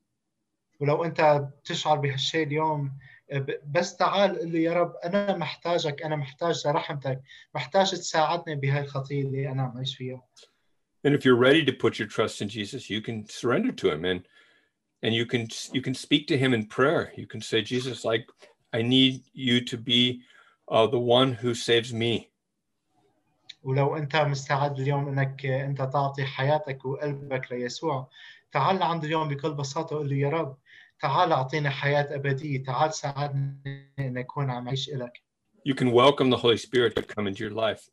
ولو 0.80 1.04
انت 1.04 1.22
بتشعر 1.62 1.98
بهالشيء 1.98 2.44
اليوم 2.48 2.92
ب- 3.34 3.72
بس 3.72 3.96
تعال 3.96 4.40
قل 4.40 4.52
لي 4.52 4.64
يا 4.64 4.74
رب 4.74 4.96
انا 5.06 5.38
محتاجك 5.38 6.02
انا 6.02 6.16
محتاج 6.16 6.68
لرحمتك 6.68 7.22
محتاج 7.56 7.92
تساعدني 7.92 8.56
بهاي 8.56 8.82
الخطيه 8.82 9.22
اللي 9.22 9.50
انا 9.52 9.64
عم 9.64 9.78
عايش 9.78 9.96
فيها 9.98 10.28
And 11.08 11.14
if 11.14 11.24
you're 11.26 11.42
ready 11.50 11.64
to 11.64 11.74
put 11.84 11.98
your 12.00 12.08
trust 12.08 12.42
in 12.42 12.50
Jesus, 12.50 12.90
you 12.90 13.02
can 13.02 13.26
surrender 13.40 13.72
to 13.82 13.88
him 13.94 14.04
and 14.12 14.20
and 15.06 15.12
you 15.20 15.26
can 15.32 15.44
you 15.78 15.82
can 15.88 15.96
speak 16.06 16.24
to 16.32 16.38
him 16.44 16.52
in 16.58 16.64
prayer. 16.78 17.04
You 17.22 17.28
can 17.34 17.42
say, 17.50 17.60
Jesus, 17.74 17.98
like 18.12 18.26
I 18.80 18.82
need 18.96 19.14
you 19.48 19.58
to 19.72 19.78
be 19.92 20.02
uh, 20.68 20.88
the 20.88 21.00
one 21.00 21.34
who 21.34 21.54
saves 21.54 21.94
me. 21.94 22.30
ولو 23.64 23.98
انت 23.98 24.16
مستعد 24.16 24.80
اليوم 24.80 25.08
انك 25.08 25.46
انت 25.46 25.82
تعطي 25.82 26.26
حياتك 26.26 26.86
وقلبك 26.86 27.52
ليسوع 27.52 28.10
تعال 28.52 28.80
لعند 28.80 29.04
اليوم 29.06 29.28
بكل 29.28 29.54
بساطه 29.54 29.96
وقل 29.96 30.10
له 30.10 30.16
يا 30.16 30.30
رب 30.30 30.58
تعال 31.00 31.32
اعطيني 31.32 31.70
حياه 31.70 32.16
ابديه 32.16 32.64
تعال 32.64 32.94
ساعدني 32.94 33.94
ان 34.00 34.18
اكون 34.18 34.50
عم 34.50 34.68
اعيش 34.68 34.90
لك 34.90 35.22
You 35.70 35.74
can 35.74 35.92
welcome 35.92 36.30
the 36.30 36.38
Holy 36.38 36.58
Spirit 36.58 36.96
to 36.96 37.02
come 37.02 37.28
into 37.28 37.40
your 37.40 37.54
life. 37.54 37.90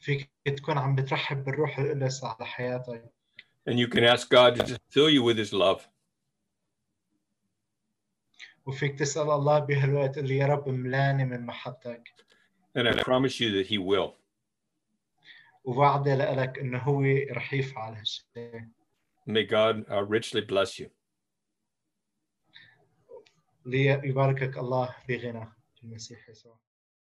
فيك 0.00 0.30
تكون 0.44 0.78
عم 0.78 0.94
بترحب 0.94 1.44
بالروح 1.44 1.78
القدس 1.78 2.24
على 2.24 2.46
حياتك 2.46 3.04
And 3.68 3.78
you 3.78 3.88
can 3.88 4.04
ask 4.04 4.28
God 4.30 4.54
to 4.56 4.62
just 4.62 4.80
fill 4.90 5.10
you 5.10 5.22
with 5.24 5.36
his 5.36 5.52
love. 5.52 5.80
وفيك 8.65 8.99
تسأل 8.99 9.29
الله 9.29 9.59
بهالوقت 9.59 10.19
قل 10.19 10.27
لي 10.27 10.37
يا 10.37 10.45
رب 10.47 10.69
ملاني 10.69 11.25
من 11.25 11.45
محبتك 11.45 12.13
And 12.75 12.87
I 12.87 13.03
promise 13.03 13.39
you 13.39 13.51
that 13.51 13.67
he 13.67 13.77
will. 13.77 14.13
ووعدي 15.63 16.15
لك 16.15 16.59
إنه 16.59 16.77
هو 16.77 17.01
رح 17.31 17.53
يفعل 17.53 17.93
هالشيء 17.93 18.67
May 19.29 19.43
God 19.43 19.85
uh, 19.89 20.03
richly 20.03 20.41
bless 20.41 20.79
you. 20.79 20.89
ليباركك 23.65 24.57
الله 24.57 24.95
بغنى 25.09 25.45
في 25.75 25.83
المسيح 25.83 26.29
يسوع 26.29 26.57